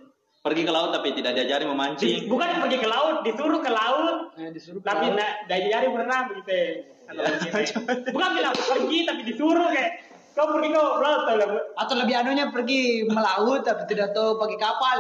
pergi 0.43 0.63
ke 0.67 0.73
laut 0.75 0.91
tapi 0.91 1.15
tidak 1.15 1.39
diajari 1.39 1.65
memancing 1.71 2.27
bukan 2.27 2.67
pergi 2.67 2.79
ke 2.83 2.89
laut 2.91 3.23
disuruh 3.23 3.63
ke 3.63 3.71
laut 3.71 4.33
Nah, 4.33 4.49
disuruh 4.49 4.81
ke 4.81 4.87
tapi 4.89 5.13
tidak 5.13 5.45
diajari 5.45 5.87
berenang 5.93 6.25
begitu 6.33 6.51
ya. 6.51 6.69
Bukan 8.17 8.29
bilang 8.33 8.57
pergi 8.57 8.99
tapi 9.05 9.21
disuruh 9.29 9.69
kayak 9.69 10.09
kau 10.33 10.49
pergi 10.49 10.73
kau 10.73 10.97
laut? 11.05 11.29
Atau 11.77 11.95
lebih 12.01 12.17
anunya 12.17 12.49
pergi 12.49 13.05
melaut 13.05 13.61
tapi 13.61 13.85
tidak 13.85 14.17
tahu 14.17 14.41
pakai 14.41 14.57
kapal. 14.57 14.99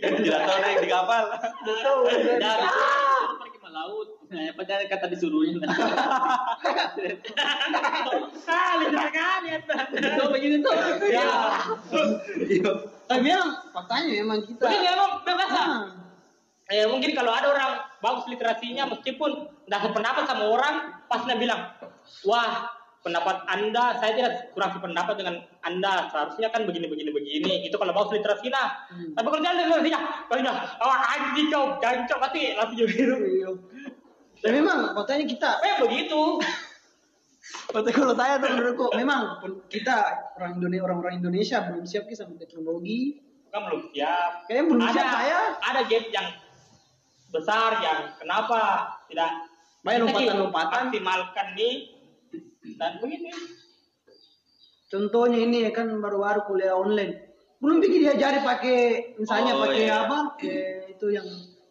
tidak 0.00 0.40
tahu 0.48 0.58
naik 0.64 0.78
di 0.80 0.88
kapal 0.96 1.22
Dan 1.60 2.58
pergi 3.44 3.58
melaut. 3.60 4.08
Nah, 4.32 4.48
padahal 4.56 4.88
kata 4.88 5.06
disuruhnya. 5.12 5.60
kali 8.48 8.77
sekali 9.64 10.38
ya 10.38 10.46
Itu 10.58 11.06
ya 11.10 11.26
Tapi 13.08 13.20
memang 13.24 13.50
faktanya 13.72 14.12
memang 14.20 14.38
kita. 14.44 14.62
Mungkin 14.68 14.80
memang 14.84 15.10
biasa. 15.24 15.60
Ah. 15.64 15.82
Eh, 16.68 16.84
mungkin 16.84 17.16
kalau 17.16 17.32
ada 17.32 17.48
orang 17.48 17.80
bagus 18.04 18.28
literasinya 18.28 18.84
meskipun 18.92 19.48
tidak 19.64 19.80
sependapat 19.88 20.28
sama 20.28 20.44
orang, 20.52 20.74
pas 21.08 21.24
dia 21.24 21.40
bilang, 21.40 21.72
wah 22.28 22.68
pendapat 23.00 23.40
anda 23.48 23.96
saya 23.96 24.12
tidak 24.12 24.32
kurang 24.52 24.76
sependapat 24.76 25.14
dengan 25.16 25.34
anda 25.64 26.12
seharusnya 26.12 26.52
kan 26.52 26.68
begini 26.68 26.90
begini 26.90 27.08
begini 27.14 27.52
itu 27.64 27.78
kalau 27.78 27.94
mau 27.94 28.04
literasi 28.10 28.50
nah 28.50 28.84
Hmm. 28.90 29.14
tapi 29.14 29.26
kalau 29.30 29.40
jangan 29.40 29.56
literasinya 29.64 30.00
kalau 30.26 30.40
udah 30.42 30.56
oh 30.82 30.92
anjing 31.16 31.46
kau 31.48 31.64
jancok 31.78 32.18
pasti 32.20 32.40
langsung 32.58 32.76
gitu 32.76 33.14
Iya. 33.16 33.48
Dan 34.38 34.50
memang 34.60 34.92
katanya 34.98 35.24
kita 35.30 35.50
eh 35.62 35.74
begitu 35.82 36.20
Waktu 37.72 37.90
kalau 37.92 38.12
saya 38.12 38.36
tuh 38.38 38.50
menurutku 38.50 38.86
memang 38.92 39.40
kita 39.70 39.96
orang 40.36 40.58
Indonesia 40.60 40.84
orang-orang 40.84 41.14
Indonesia 41.20 41.58
belum 41.64 41.84
siap 41.86 42.04
ki 42.06 42.14
sama 42.14 42.34
teknologi. 42.36 43.22
kan 43.48 43.64
belum 43.64 43.88
siap 43.88 44.44
Kayaknya 44.44 44.64
belum 44.68 44.80
ada 44.84 44.92
siap 44.92 45.08
saya. 45.08 45.38
ada 45.64 45.80
gap 45.88 46.04
yang 46.12 46.28
besar 47.28 47.70
yang 47.80 48.00
kenapa 48.20 48.60
tidak 49.08 49.30
Banyak 49.80 50.04
kita 50.04 50.36
lompatan-lompatan. 50.36 50.82
maksimalkan 50.92 51.46
nih 51.56 51.74
dan 52.76 52.92
begini 53.00 53.30
Contohnya 54.88 55.38
ini 55.44 55.68
kan 55.68 55.88
baru-baru 56.00 56.48
kuliah 56.48 56.72
online. 56.72 57.12
Belum 57.60 57.76
bikin 57.76 58.08
diajari 58.08 58.40
pakai 58.40 58.78
misalnya 59.20 59.52
Oh, 59.52 59.68
pakai 59.68 59.84
iya. 59.84 60.08
apa? 60.08 60.18
Eh, 60.40 60.96
itu 60.96 61.06
yang 61.12 61.28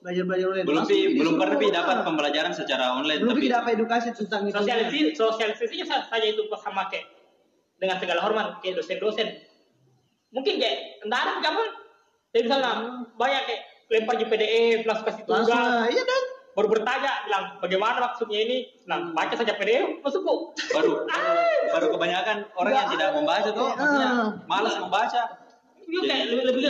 belajar-belajar 0.07 0.45
online. 0.47 0.63
belum 0.63 0.77
Langsung 0.79 0.95
pi 0.95 1.19
belum 1.19 1.33
pernah 1.35 1.55
pi 1.57 1.67
dapat 1.69 1.95
pembelajaran 2.01 2.51
secara 2.51 2.95
online 2.95 3.19
belum 3.19 3.33
tapi 3.33 3.43
pi 3.43 3.49
dapat 3.51 3.71
edukasi 3.75 4.07
tentang 4.13 4.41
itu. 4.41 4.55
sosialisasi 4.55 4.99
sosialisasinya 5.13 5.85
sa- 5.85 6.07
saja 6.07 6.25
itu 6.25 6.41
sama 6.55 6.87
kayak 6.87 7.11
dengan 7.75 7.99
segala 7.99 8.23
hormat 8.23 8.63
kayak 8.63 8.79
dosen-dosen 8.79 9.27
mungkin 10.31 10.53
kayak 10.55 11.03
entar 11.03 11.43
kamu 11.43 11.63
jadi 12.31 12.41
misalnya 12.43 12.71
banyak 13.13 13.41
kayak 13.43 13.61
lempar 13.87 14.15
di 14.15 14.25
PDF 14.25 14.79
langsung 14.83 15.05
kasih 15.05 15.23
Langsung 15.23 15.51
tugas 15.51 15.75
ah, 15.75 15.87
iya 15.87 16.03
kan? 16.03 16.21
baru 16.53 16.67
bertanya 16.69 17.11
bilang 17.23 17.43
bagaimana 17.59 17.97
maksudnya 18.01 18.39
ini 18.39 18.57
nah 18.83 19.11
baca 19.11 19.35
saja 19.35 19.53
PDF 19.53 19.99
masuk 19.99 20.23
bu 20.23 20.33
baru 20.75 21.03
baru 21.69 21.85
kebanyakan 21.91 22.37
orang 22.53 22.73
yang 22.73 22.87
tidak 22.89 23.09
membaca 23.11 23.49
tuh 23.49 23.67
maksudnya 23.69 24.09
Ah. 24.09 24.29
malas 24.45 24.75
membaca 24.77 25.21
kayak 25.85 26.23
lebih 26.29 26.43
lebih 26.45 26.63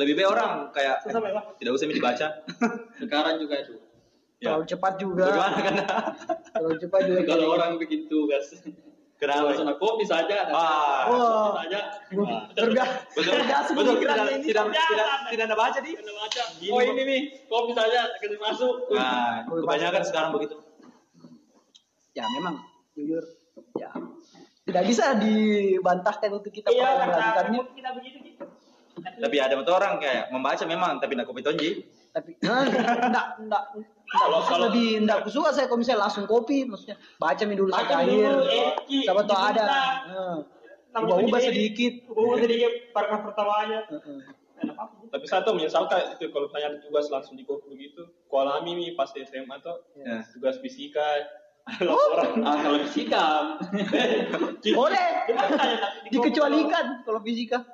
lebih 0.00 0.16
baik 0.16 0.28
orang 0.32 0.52
kayak 0.72 1.04
susah 1.04 1.20
memang 1.20 1.44
tidak 1.60 1.72
usah 1.76 1.86
dibaca 1.86 2.26
Sekarang 3.04 3.34
juga 3.36 3.54
itu. 3.60 3.74
Ya. 4.40 4.56
Terlalu 4.56 4.64
cepat 4.72 4.92
juga. 4.96 5.24
bagaimana 5.28 5.58
kan 5.60 5.74
Terlalu 6.56 6.76
cepat 6.80 7.00
juga. 7.04 7.20
Kalau 7.28 7.46
orang 7.52 7.70
bikin 7.76 8.08
tugas. 8.08 8.56
kenapa 9.20 9.52
Langsung 9.52 9.68
kopi 9.76 10.04
saja. 10.08 10.48
Ah. 10.48 11.04
Wah. 11.12 11.52
Kopi 11.52 11.52
saja. 11.60 11.78
Tergas. 12.56 12.90
betul 13.12 13.32
Tergas 13.36 13.66
betul 13.68 13.92
pemikiran 14.00 14.16
tidak 14.16 14.32
ini. 14.32 14.44
tidak 14.48 14.64
tidak 14.72 15.08
tidak 15.28 15.44
ada 15.44 15.56
baca 15.60 15.78
di 15.84 15.90
Kena 15.92 16.12
baca. 16.16 16.42
Oh 16.72 16.80
ini 16.80 17.02
nih, 17.04 17.20
kopi 17.44 17.72
saja 17.76 18.00
kasih 18.16 18.40
masuk. 18.40 18.74
nah 18.96 19.44
kebanyakan 19.44 20.02
sekarang 20.08 20.30
begitu 20.32 20.56
Ya 22.10 22.24
memang 22.32 22.64
jujur 22.96 23.22
ya 23.76 23.92
tidak 24.64 24.82
bisa 24.88 25.16
dibantahkan 25.16 26.30
untuk 26.32 26.48
kita 26.48 26.68
iya 26.70 26.96
pernah 26.96 27.06
karena 27.36 27.58
melakukannya. 27.60 27.60
kita 27.76 27.90
begitu 27.96 28.18
gitu 28.24 28.44
tapi 29.00 29.36
ada 29.40 29.54
betul 29.56 29.74
orang 29.76 30.00
kayak 30.00 30.28
membaca 30.32 30.64
memang 30.64 31.00
tapi 31.00 31.12
nak 31.16 31.26
kopi 31.28 31.42
tonji 31.42 31.70
tapi 32.10 32.34
enggak 32.42 33.38
enggak 33.38 33.64
enggak 34.10 34.28
khusus 34.34 34.58
lebih 34.58 34.88
enggak 35.06 35.18
suka 35.30 35.50
saya 35.54 35.66
kalau 35.70 35.80
misalnya 35.80 36.02
langsung 36.06 36.24
kopi 36.26 36.66
maksudnya 36.66 36.96
baca 37.22 37.42
mi 37.46 37.54
dulu 37.54 37.70
sampai 37.70 37.86
Baca 37.86 37.96
akhir 38.02 38.22
dulu, 38.26 38.44
eh, 38.50 38.68
siapa 39.06 39.22
tahu 39.26 39.40
ada 39.40 39.64
ubah-ubah 40.90 41.40
sedikit 41.40 41.92
ubah 42.10 42.38
sedikit 42.42 42.72
paragraf 42.90 43.22
pertamanya? 43.30 43.80
Tapi 45.10 45.24
saya 45.24 45.40
tuh 45.42 45.56
menyesalkan 45.56 46.18
itu 46.18 46.28
kalau 46.30 46.46
saya 46.52 46.68
ada 46.68 46.78
tugas 46.84 47.08
langsung 47.08 47.34
di 47.34 47.48
kopi 47.48 47.72
begitu. 47.72 48.04
Kualami 48.28 48.76
nih 48.76 48.88
pas 48.92 49.08
di 49.10 49.24
SMA 49.24 49.56
tuh 49.64 49.80
Ya. 49.96 50.20
tugas 50.34 50.60
fisika. 50.60 51.24
Laporan. 51.80 52.42
Ah, 52.44 52.58
kalau 52.60 52.78
fisika. 52.84 53.24
boleh 54.78 55.06
tanya 55.30 55.76
dikecualikan 56.10 57.06
kalau 57.06 57.20
fisika 57.24 57.64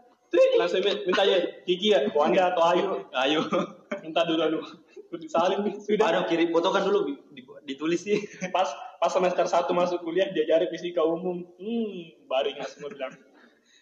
Langsung 0.57 0.81
minta 0.83 1.23
ya, 1.23 1.39
Kiki 1.63 1.93
ya, 1.93 2.09
kau 2.11 2.25
anda 2.25 2.51
atau 2.51 2.63
Ayu. 2.67 2.87
ayo 3.15 3.41
Minta 4.03 4.25
dulu 4.25 4.43
dulu. 4.43 4.61
Disalin 5.17 5.65
nih, 5.65 5.75
sudah. 5.81 6.13
aduh 6.13 6.25
kirim 6.27 6.51
foto 6.51 6.69
kan 6.69 6.83
dulu 6.83 7.09
di- 7.09 7.17
di- 7.33 7.47
ditulis 7.65 8.03
sih 8.03 8.21
Pas 8.51 8.69
pas 8.99 9.09
semester 9.09 9.47
1 9.47 9.71
masuk 9.71 10.03
kuliah 10.03 10.29
diajari 10.29 10.69
fisika 10.69 11.01
umum. 11.01 11.41
Hmm, 11.57 11.93
baru 12.27 12.53
ingat 12.53 12.75
semua 12.75 12.91
bilang. 12.91 13.15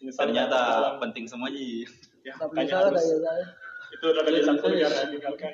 Ternyata 0.05 0.59
dalam. 0.59 0.95
penting 1.01 1.25
semua 1.25 1.49
ji 1.49 1.89
ya, 2.23 2.37
makanya 2.37 2.87
harus. 2.87 3.01
tak 3.01 3.25
salah 3.25 3.37
Itu 3.91 4.05
adalah 4.05 4.25
dari 4.27 4.43
satu 4.43 4.67
yang 4.69 4.85
harus 4.85 5.01
ditinggalkan. 5.09 5.53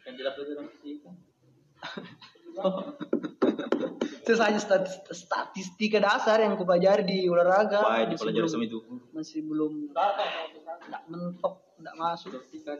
Kan 0.00 0.12
tidak 0.14 0.32
pelajaran 0.38 0.66
fisika. 0.70 1.10
itu 4.26 4.32
saja 4.34 4.58
statis- 4.58 5.00
statistika 5.10 5.98
dasar 5.98 6.42
yang 6.42 6.58
kupelajari 6.58 7.06
di 7.06 7.18
olahraga. 7.26 7.80
Baik 7.82 8.06
di 8.10 8.14
masih 8.14 8.20
pelajaran 8.20 8.42
belum- 8.42 8.52
sama 8.52 8.64
itu 8.64 8.78
masih 9.12 9.38
belum 9.46 9.72
enggak 9.90 11.02
mentok 11.06 11.54
enggak 11.78 11.94
masuk. 11.94 12.30
Dia. 12.50 12.74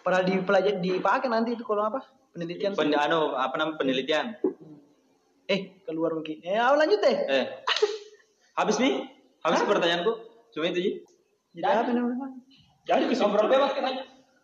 pernah 0.00 0.22
dipelajari 0.24 0.80
dipakai 0.80 1.28
nanti 1.28 1.52
itu 1.56 1.64
kalau 1.64 1.84
apa? 1.84 2.00
Penelitian. 2.32 2.72
Pen, 2.72 2.94
anu 2.94 3.36
apa 3.36 3.54
namanya 3.60 3.76
penelitian. 3.76 4.36
Eh 5.44 5.82
keluar 5.84 6.14
mungkin 6.14 6.40
eh 6.40 6.56
lanjut 6.56 7.00
deh. 7.02 7.16
Eh. 7.26 7.44
Habis 8.56 8.76
nih? 8.78 9.08
Habis 9.40 9.64
pertanyaanku? 9.64 10.12
Cuma 10.52 10.68
itu 10.68 10.80
ji 10.80 10.92
jadi. 11.56 11.84
apa 11.84 11.90
namanya. 11.90 12.28
Jadi 12.86 13.02
kesimpulan 13.08 13.46
bebas 13.46 13.72
kita 13.76 13.90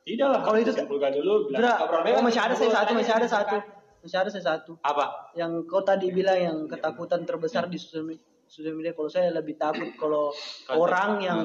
Tidak 0.07 0.29
lah. 0.31 0.41
Kalau 0.47 0.59
itu- 0.63 0.71
simpulkan 0.71 1.11
dulu. 1.19 1.51
bilang, 1.51 1.83
ngobrol 1.83 2.07
oh, 2.15 2.23
masih 2.23 2.39
ada 2.39 2.55
saya 2.55 2.71
satu 2.71 2.95
masih 2.95 3.11
ada 3.11 3.27
satu. 3.27 3.57
Masih 4.07 4.19
ada 4.19 4.31
saya 4.31 4.45
satu 4.55 4.79
apa? 4.81 5.35
Yang 5.35 5.67
kau 5.67 5.83
tadi 5.83 6.09
bilang 6.09 6.39
yang 6.39 6.59
ketakutan 6.65 7.23
terbesar 7.23 7.67
di 7.67 7.75
sosial 7.75 8.07
media, 8.07 8.23
sosial 8.45 8.73
media 8.73 8.93
kalau 8.93 9.11
saya 9.11 9.29
lebih 9.31 9.59
takut 9.59 9.91
kalau 9.97 10.31
orang 10.71 11.11
yang 11.19 11.41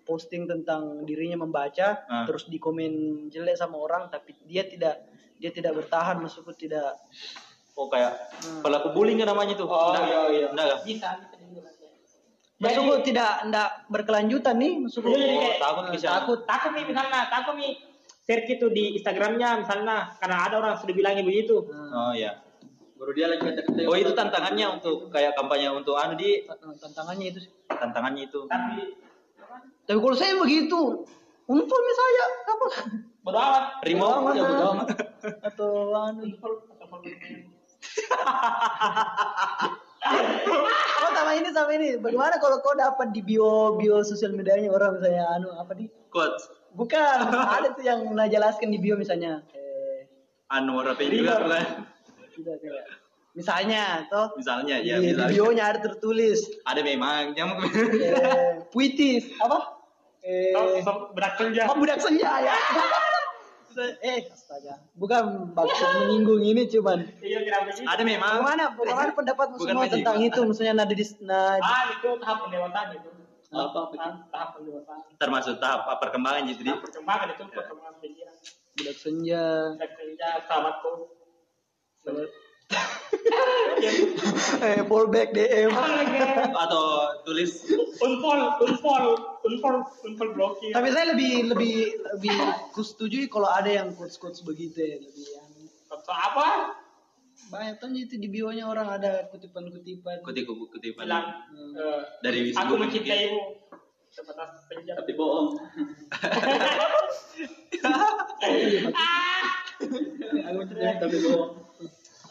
posting 0.00 0.46
tentang 0.46 1.02
dirinya 1.02 1.42
membaca 1.42 1.98
Ah. 2.06 2.22
terus 2.22 2.46
dikomen 2.46 3.26
jelek 3.26 3.54
sama 3.54 3.74
orang 3.76 4.06
tapi 4.06 4.38
dia 4.40 4.62
tidak 4.62 5.02
dia 5.36 5.50
tidak 5.50 5.74
bertahan 5.76 6.16
maksudku 6.16 6.54
tidak. 6.54 6.94
Oh 7.74 7.90
kayak 7.90 8.14
pelaku 8.62 8.88
bullying 8.90 9.18
kan 9.18 9.28
namanya 9.28 9.52
tuh? 9.52 9.66
Oh, 9.66 9.90
Nggak- 9.90 10.06
iya, 10.06 10.20
iya. 10.30 10.48
kan? 10.48 10.78
bisa 10.80 11.08
bisa 11.18 11.36
dibilang. 11.36 11.74
maksudku 12.56 12.94
tidak 13.04 13.44
tidak 13.44 13.68
berkelanjutan 13.86 14.56
nih 14.56 14.72
maksudku. 14.80 15.10
Iya, 15.10 15.26
kayak- 15.28 15.60
takut 15.60 15.84
bisa 15.92 16.06
takut 16.08 16.38
takut 16.46 16.70
nih 16.72 16.84
misalnya 16.86 17.20
takut 17.28 17.54
nih 17.58 17.72
share 18.26 18.42
gitu 18.42 18.66
di 18.74 18.98
Instagramnya 18.98 19.62
misalnya 19.62 20.18
karena 20.18 20.36
ada 20.50 20.58
orang 20.58 20.74
sudah 20.82 20.94
bilangnya 20.94 21.22
begitu. 21.22 21.62
Oh 21.70 22.10
ya 22.12 22.42
Baru 22.96 23.12
dia 23.12 23.28
lagi 23.28 23.44
baca 23.44 23.60
oh 23.86 23.96
itu 23.96 24.12
tantangannya 24.16 24.66
untuk 24.80 25.12
kayak 25.12 25.36
kampanye 25.36 25.68
untuk 25.70 25.94
anu 26.00 26.16
di? 26.18 26.42
Tantangannya 26.80 27.26
itu 27.30 27.38
sih. 27.46 27.52
tantangannya 27.70 28.24
itu. 28.26 28.48
Tapi 28.48 28.82
tapi 29.86 29.98
kalau 30.02 30.16
saya 30.18 30.34
begitu 30.34 31.06
nih 31.46 31.94
saya 31.94 32.22
apa? 32.50 32.66
Bodo 33.22 33.38
amat. 33.38 33.64
Remote. 33.86 34.34
Ya 34.34 34.42
bodo 34.42 34.64
amat. 34.74 34.88
Atau 35.46 35.94
anu 35.94 36.24
Oh 41.06 41.10
sama 41.14 41.32
ini 41.34 41.50
sama 41.52 41.70
ini. 41.76 41.98
Bagaimana 42.00 42.40
kalau 42.40 42.64
kau 42.64 42.74
dapat 42.74 43.12
di 43.12 43.20
bio 43.22 43.76
bio 43.76 44.00
sosial 44.02 44.34
medianya 44.34 44.72
orang 44.72 44.98
misalnya 44.98 45.26
anu 45.36 45.52
apa 45.54 45.76
di? 45.76 45.86
quotes 46.16 46.48
Bukan, 46.76 47.16
ada 47.56 47.72
tuh 47.72 47.84
yang 47.84 48.04
nah 48.12 48.28
jelaskan 48.28 48.68
di 48.68 48.78
bio 48.78 49.00
misalnya. 49.00 49.40
Eh, 49.56 50.04
anu 50.52 50.78
apa 50.84 51.00
juga 51.00 51.40
tidak 52.36 52.60
tidak. 52.60 52.84
Misalnya 53.36 54.04
toh. 54.08 54.32
Misalnya 54.36 54.80
di, 54.80 54.92
ya 54.92 54.96
di 55.00 55.12
misalnya. 55.12 55.32
bionya 55.32 55.64
ada 55.68 55.80
tertulis. 55.80 56.40
Ada 56.64 56.80
memang 56.80 57.36
yang 57.36 57.56
eh, 57.64 58.64
puitis. 58.72 59.28
Apa? 59.40 59.80
Eh, 60.24 60.80
so- 60.84 61.12
berak 61.12 61.36
senja. 61.40 61.68
Oh, 61.68 61.76
budak 61.76 62.00
senja 62.00 62.30
ya. 62.40 62.56
eh, 64.00 64.24
astaga. 64.32 64.80
Bukan 64.96 65.52
maksud 65.52 65.88
menyinggung 66.00 66.40
ini 66.44 66.64
cuman. 66.64 67.04
Iya 67.20 67.44
kira 67.44 67.58
begitu. 67.68 67.84
Ada 67.84 68.02
memang. 68.08 68.40
Bagaimana, 68.40 68.64
bagaimana 68.72 69.12
pendapatmu 69.12 69.56
Bukan 69.60 69.68
semua 69.76 69.86
tentang 69.92 70.16
itu? 70.24 70.40
Maksudnya 70.40 70.72
nada 70.72 70.94
di 70.96 71.04
nah, 71.20 71.60
ah 71.60 71.82
itu 71.92 72.08
tahap 72.20 72.48
pendewasaan 72.48 72.88
itu 72.96 73.08
Apa 73.46 73.94
tahap, 73.94 74.26
tahap 74.34 74.58
termasuk 75.22 75.62
tahap 75.62 75.86
perkembangan 76.02 76.50
gitu 76.50 76.66
di 76.66 76.70
tahap 76.70 76.82
perkembangan 76.82 77.26
itu 77.34 77.42
perkembangan 77.46 77.94
pikiran 78.02 78.36
budak 78.76 78.96
senja. 79.00 79.44
berak 79.78 79.92
senja 79.96 80.28
sahabatku 80.44 80.92
eh, 84.66 84.82
fallback 84.90 85.30
DM. 85.30 85.70
atau 86.50 87.14
tulis. 87.22 87.62
Unfol 88.02 88.58
unfol 88.58 89.04
unfol 89.46 89.86
unfol 90.02 90.28
blokir 90.34 90.74
Tapi 90.74 90.90
saya 90.90 91.14
lebih 91.14 91.54
lebih 91.54 91.94
lebih 92.18 92.34
kusetujui 92.74 93.30
kalau 93.30 93.46
ada 93.46 93.70
yang 93.70 93.94
quotes 93.94 94.18
quotes 94.18 94.42
begitu 94.42 94.82
ya, 94.82 94.98
lebih 94.98 95.26
yang 95.30 95.46
apa 96.10 96.74
banyak 97.46 97.74
tuh 97.78 97.88
itu 97.94 98.14
di 98.18 98.28
bionya 98.28 98.66
orang 98.66 98.88
ada 98.98 99.26
kutipan-kutipan. 99.30 100.22
kutip 100.26 100.46
kutipan 100.50 101.06
bilang 101.06 101.26
eh, 101.54 102.00
dari 102.22 102.50
aku 102.50 102.54
Facebook 102.54 102.78
mencintaimu 102.82 103.40
sebatas 104.10 104.50
senja 104.66 104.92
tapi 104.96 105.12
bohong. 105.12 105.48
ah 107.84 109.44
Aku 110.48 110.60
cerita 110.72 111.04
tapi 111.04 111.16
bohong. 111.20 111.52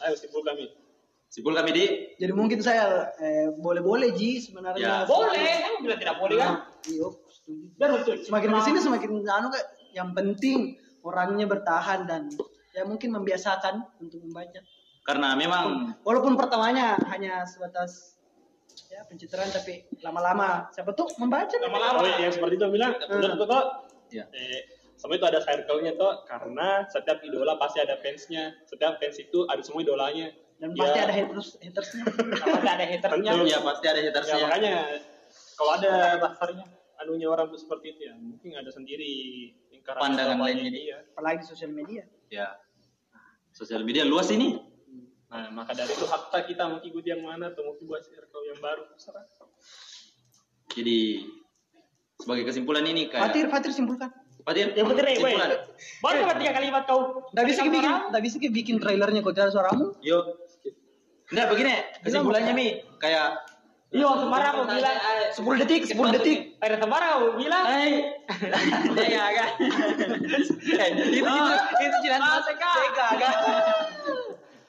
Ayo 0.02 0.14
simpulkan 0.18 0.54
nih. 0.58 0.70
Simpul 1.26 1.52
kami 1.52 1.70
di 1.76 1.84
Jadi 2.16 2.32
mungkin 2.32 2.64
saya 2.64 3.12
eh, 3.20 3.52
boleh-boleh 3.60 4.16
Ji 4.16 4.40
Ya. 4.40 4.42
sebenarnya. 4.48 5.04
Boleh, 5.04 5.36
saya 5.36 5.78
bilang 5.84 6.00
tidak 6.00 6.16
boleh 6.16 6.36
kan? 6.40 6.48
Nah, 6.48 6.60
Iya, 6.86 7.06
setuju. 7.28 8.24
Semakin 8.24 8.50
di 8.56 8.62
sini 8.64 8.78
semakin 8.80 9.10
anu 9.26 9.48
kayak 9.52 9.68
yang 9.92 10.10
penting 10.16 10.80
orangnya 11.04 11.44
bertahan 11.44 12.08
dan 12.08 12.32
ya 12.72 12.88
mungkin 12.88 13.12
membiasakan 13.12 13.84
untuk 14.00 14.24
membaca. 14.24 14.64
Karena 15.06 15.38
memang 15.38 15.94
Walaupun 16.02 16.34
pertamanya 16.34 16.98
hanya 17.14 17.46
sebatas 17.46 18.18
ya 18.90 19.06
pencitraan 19.06 19.48
tapi 19.54 19.86
lama-lama 20.02 20.66
siapa 20.74 20.92
tuh 20.92 21.08
membaca 21.22 21.54
Lama-lama. 21.62 22.02
Oh, 22.02 22.06
yang 22.06 22.32
seperti 22.34 22.58
itu 22.58 22.66
bilang, 22.68 22.92
benar 22.98 23.38
tuh 23.38 23.46
toh. 23.46 23.64
Ya. 24.10 24.24
Eh, 24.30 24.60
sama 24.96 25.18
itu 25.18 25.26
ada 25.28 25.40
circle-nya 25.44 25.92
toh, 25.98 26.24
karena 26.24 26.84
setiap 26.88 27.20
idola 27.22 27.58
pasti 27.60 27.78
ada 27.84 28.00
fansnya. 28.00 28.56
Setiap 28.64 28.96
fans 28.98 29.16
itu 29.20 29.44
ada 29.46 29.60
semua 29.62 29.84
idolanya. 29.84 30.32
dan 30.56 30.72
Ya, 30.72 30.88
pasti 30.88 30.98
ada 31.04 31.12
haters 31.12 31.48
hatersnya. 31.60 32.02
Pasti 32.40 32.64
ada 32.64 32.84
hatersnya. 32.88 33.30
Tentu. 33.36 33.44
ya 33.44 33.58
pasti 33.60 33.86
ada 33.92 34.00
Ya, 34.00 34.08
hatersnya. 34.08 34.36
makanya 34.40 34.74
kalau 35.52 35.72
ada 35.76 35.92
dasarnya 36.16 36.64
anunya 36.96 37.28
orang 37.28 37.52
tuh 37.52 37.60
seperti 37.60 37.92
itu 37.92 38.00
ya, 38.08 38.14
mungkin 38.16 38.56
ada 38.56 38.70
sendiri 38.72 39.12
lingkaran 39.68 40.00
Pandangan 40.00 40.40
lainnya 40.40 40.72
dia. 40.72 40.98
Apalagi 41.12 41.44
sosial 41.44 41.76
media. 41.76 42.08
Ya. 42.32 42.56
Sosial 43.52 43.84
media 43.84 44.08
luas 44.08 44.32
ini. 44.32 44.56
Nah, 45.26 45.50
maka 45.50 45.74
dari 45.74 45.90
itu 45.90 46.06
hakta 46.06 46.38
kita 46.46 46.62
mau 46.70 46.78
ikut 46.78 47.04
yang 47.04 47.20
mana 47.26 47.50
atau 47.50 47.66
mau 47.66 47.74
buat 47.74 48.02
circle 48.06 48.42
yang 48.46 48.58
baru 48.62 48.86
terserah. 48.94 49.26
Jadi 50.70 51.26
sebagai 52.22 52.44
kesimpulan 52.46 52.86
ini 52.86 53.10
kayak 53.10 53.30
Fatir, 53.30 53.46
Fatir 53.50 53.72
simpulkan. 53.74 54.10
Fatir, 54.46 54.70
Yang 54.78 54.86
penting 54.94 55.02
eh, 55.02 55.10
weh. 55.10 55.34
kesimpulan. 55.34 55.50
Baru 55.98 56.16
cuma 56.22 56.34
tiga 56.38 56.52
kalimat 56.54 56.82
kau. 56.86 57.00
Nggak 57.34 57.46
bisa 57.50 57.60
bikin, 57.66 57.82
orang. 57.82 58.02
nggak 58.14 58.22
bisa 58.22 58.36
bikin 58.38 58.76
trailernya 58.78 59.20
kok 59.26 59.32
tidak 59.34 59.44
ada 59.50 59.52
suaramu. 59.52 59.86
Yuk. 60.06 60.24
Enggak 61.34 61.46
begini, 61.50 61.74
kesimpulannya 62.06 62.52
Mi 62.54 62.68
kayak 63.02 63.56
Iya, 63.86 64.10
sembarang 64.18 64.54
mau 64.58 64.66
bilang. 64.66 64.96
10 65.30 65.62
detik, 65.62 65.82
10 65.86 66.10
detik. 66.18 66.38
Ada 66.58 66.74
sembarang 66.82 67.10
mau 67.22 67.30
bilang. 67.38 67.64
Hai. 67.64 68.18
Ya 69.14 69.26
kan. 69.30 69.50
Eh, 69.62 70.88
itu 70.90 71.22
itu 71.22 71.54
itu 71.86 71.96
jalan 72.02 72.20
Sega 72.42 72.72
kan. 72.92 73.34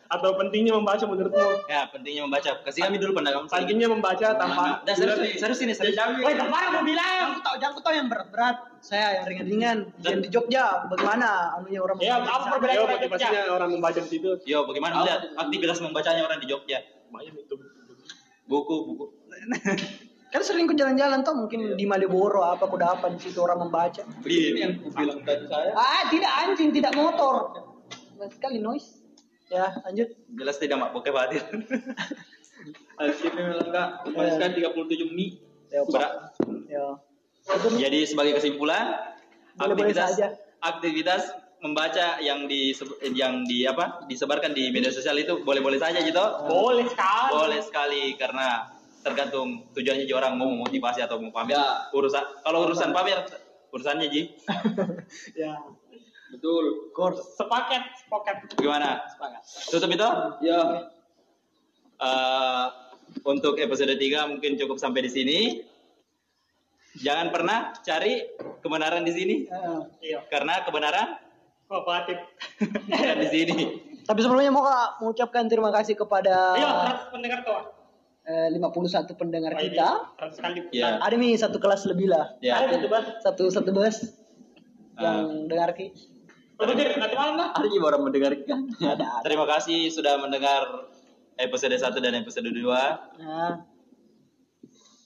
Atau 0.07 0.39
pentingnya 0.39 0.71
membaca 0.71 1.03
menurutmu? 1.03 1.67
Ya, 1.67 1.83
pentingnya 1.91 2.23
membaca. 2.23 2.49
Kasih 2.63 2.87
kami 2.87 2.95
dulu 2.95 3.11
pandangan 3.19 3.43
kamu. 3.43 3.51
Pentingnya 3.51 3.87
membaca 3.91 4.27
tanpa 4.39 4.63
Dah 4.87 4.95
serius, 4.95 5.35
serius 5.35 5.59
ini, 5.59 5.73
serius. 5.75 5.99
Weh, 5.99 6.31
sembarang 6.31 6.71
mau 6.79 6.83
bilang. 6.87 7.15
Jangan 7.19 7.39
tahu, 7.43 7.55
jangan 7.59 7.75
tahu 7.83 7.93
yang 7.93 8.07
berat-berat. 8.07 8.55
Saya 8.79 9.07
yang 9.19 9.25
ringan-ringan. 9.27 9.77
Dan 9.99 10.23
di 10.23 10.29
Jogja, 10.31 10.87
bagaimana 10.87 11.59
anunya 11.59 11.79
orang 11.83 11.99
Ya, 11.99 12.23
membaca 12.23 12.31
apa 12.31 12.39
di 12.39 12.39
sana? 12.39 12.51
perbedaan 12.55 12.75
Yo, 12.75 12.83
orang 12.83 12.97
motivasinya 12.97 13.41
orang 13.51 13.69
membaca 13.75 13.99
di 13.99 14.09
situ. 14.09 14.29
Yo, 14.47 14.59
bagaimana 14.63 14.93
melihat 15.03 15.21
aktivitas 15.35 15.77
membacanya 15.83 16.21
orang 16.23 16.39
di 16.39 16.47
Jogja? 16.47 16.79
Lumayan 17.11 17.33
itu. 17.35 17.55
Buku, 18.47 18.75
buku. 18.87 19.05
Kan 20.27 20.43
sering 20.43 20.67
ku 20.67 20.75
jalan-jalan 20.75 21.23
tuh 21.23 21.31
mungkin 21.39 21.79
di 21.79 21.87
Malioboro 21.87 22.43
apa 22.43 22.67
ku 22.67 22.75
dapat 22.75 23.15
di 23.15 23.27
situ 23.27 23.39
orang 23.39 23.63
membaca. 23.63 24.03
Ini 24.27 24.59
yang 24.59 24.73
aku 24.83 24.91
bilang 24.91 25.23
tadi 25.23 25.47
saya. 25.47 25.71
Ah, 25.71 26.11
tidak 26.11 26.31
anjing, 26.43 26.75
tidak 26.75 26.91
motor. 26.95 27.63
Banyak 28.19 28.35
sekali 28.35 28.59
noise. 28.59 28.96
Ya, 29.47 29.71
lanjut. 29.83 30.07
Jelas 30.35 30.55
tidak 30.59 30.77
mak 30.79 30.91
bokeh 30.91 31.13
Fatir. 31.15 31.43
Akhirnya 32.99 33.31
memang 33.31 33.67
enggak 33.69 33.87
kemarin 34.03 34.51
37 34.51 35.15
mie. 35.15 35.39
Ya. 35.71 35.81
Berat. 35.87 36.35
Ya. 36.67 36.85
Jadi 37.79 37.99
sebagai 38.03 38.35
kesimpulan, 38.39 39.15
aktivitas 39.55 40.19
saja. 40.19 40.27
aktivitas 40.59 41.31
membaca 41.63 42.19
yang 42.19 42.45
di 42.45 42.75
yang 43.15 43.47
di 43.47 43.65
apa 43.65 44.03
disebarkan 44.05 44.51
di 44.51 44.69
media 44.69 44.91
sosial 44.91 45.15
itu 45.17 45.41
boleh-boleh 45.41 45.79
saja 45.79 46.03
gitu. 46.03 46.23
Boleh 46.45 46.85
sekali. 46.91 47.31
Boleh 47.31 47.61
sekali 47.63 48.03
karena 48.19 48.67
tergantung 49.01 49.63
tujuannya 49.71 50.03
ji 50.03 50.11
orang 50.11 50.35
mau 50.35 50.51
memotivasi 50.51 50.99
atau 51.07 51.23
mau 51.23 51.31
pamer. 51.31 51.55
Ya. 51.55 51.87
Urusan 51.95 52.23
kalau 52.43 52.67
urusan 52.67 52.91
pamer 52.91 53.23
urusannya 53.71 54.07
ji 54.11 54.21
Ya. 55.41 55.55
Betul. 56.29 56.91
Course. 56.91 57.23
Sepaket, 57.33 57.83
sepaket. 57.97 58.35
gimana? 58.55 58.99
Tutup 59.65 59.87
itu? 59.87 60.09
Ya. 60.41 60.59
Eh, 61.97 62.65
untuk 63.23 63.55
episode 63.55 63.91
3 63.91 63.99
mungkin 64.27 64.55
cukup 64.55 64.77
sampai 64.77 65.01
di 65.01 65.11
sini. 65.11 65.39
Jangan 66.97 67.29
pernah 67.29 67.57
cari 67.79 68.25
kebenaran 68.57 69.05
di 69.05 69.13
sini 69.13 69.35
Ya. 69.45 69.85
Iya. 70.01 70.19
karena 70.27 70.65
kebenaran 70.65 71.13
bukan 71.63 72.17
di 73.21 73.27
sini. 73.27 73.57
Tapi 74.01 74.19
sebelumnya 74.19 74.49
mau 74.49 74.63
Kak, 74.63 74.97
mengucapkan 74.99 75.45
terima 75.45 75.69
kasih 75.69 75.93
kepada 75.93 76.55
Iya, 76.55 76.69
100 77.05 77.13
pendengar 77.13 77.39
tuh. 77.43 77.59
eh, 78.25 78.47
51 78.49 79.13
pendengar 79.13 79.51
Oh, 79.51 79.59
ini 79.59 79.71
kita. 79.71 79.89
100 80.17 80.41
kali. 80.41 80.59
Ya. 80.73 80.97
Ada 80.97 81.15
nih 81.15 81.37
satu 81.37 81.57
kelas 81.57 81.85
lebih 81.85 82.09
lah. 82.09 82.33
Ya. 82.39 82.59
Ada 82.59 82.75
satu 82.75 82.87
bas. 82.89 83.05
Satu 83.21 83.43
satu 83.47 83.69
bus 83.71 83.97
Ah. 84.95 85.21
yang 85.21 85.45
dengar 85.45 85.71
ki. 85.71 85.93
Nanti 86.57 87.15
malam 87.15 87.35
lah. 87.37 87.49
Orang 87.57 88.01
mendengarkan. 88.09 88.73
Terima 89.21 89.45
kasih 89.45 89.93
sudah 89.93 90.17
mendengar 90.17 90.89
episode 91.37 91.77
1 91.77 91.93
dan 92.01 92.13
episode 92.17 92.49
2. 92.49 92.65
Nah. 93.21 93.61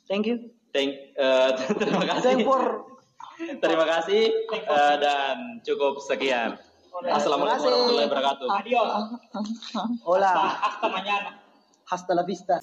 Thank 0.07 0.27
you. 0.27 0.51
Thank, 0.71 1.15
eh, 1.19 1.49
terima 1.83 2.07
kasih. 2.07 2.23
Thank 2.23 2.47
for 2.47 2.87
Terima 3.41 3.85
kasih 3.89 4.29
eh, 4.53 4.95
dan 5.01 5.65
cukup 5.65 5.97
sekian. 5.99 6.61
Assalamualaikum 7.09 7.65
warahmatullahi 7.65 8.07
wabarakatuh. 8.11 8.47
Adios. 8.61 9.03
Hola. 10.05 10.33
Hasta 10.61 10.87
mañana. 10.91 11.29
Hasta 11.89 12.11
la 12.13 12.23
vista. 12.23 12.55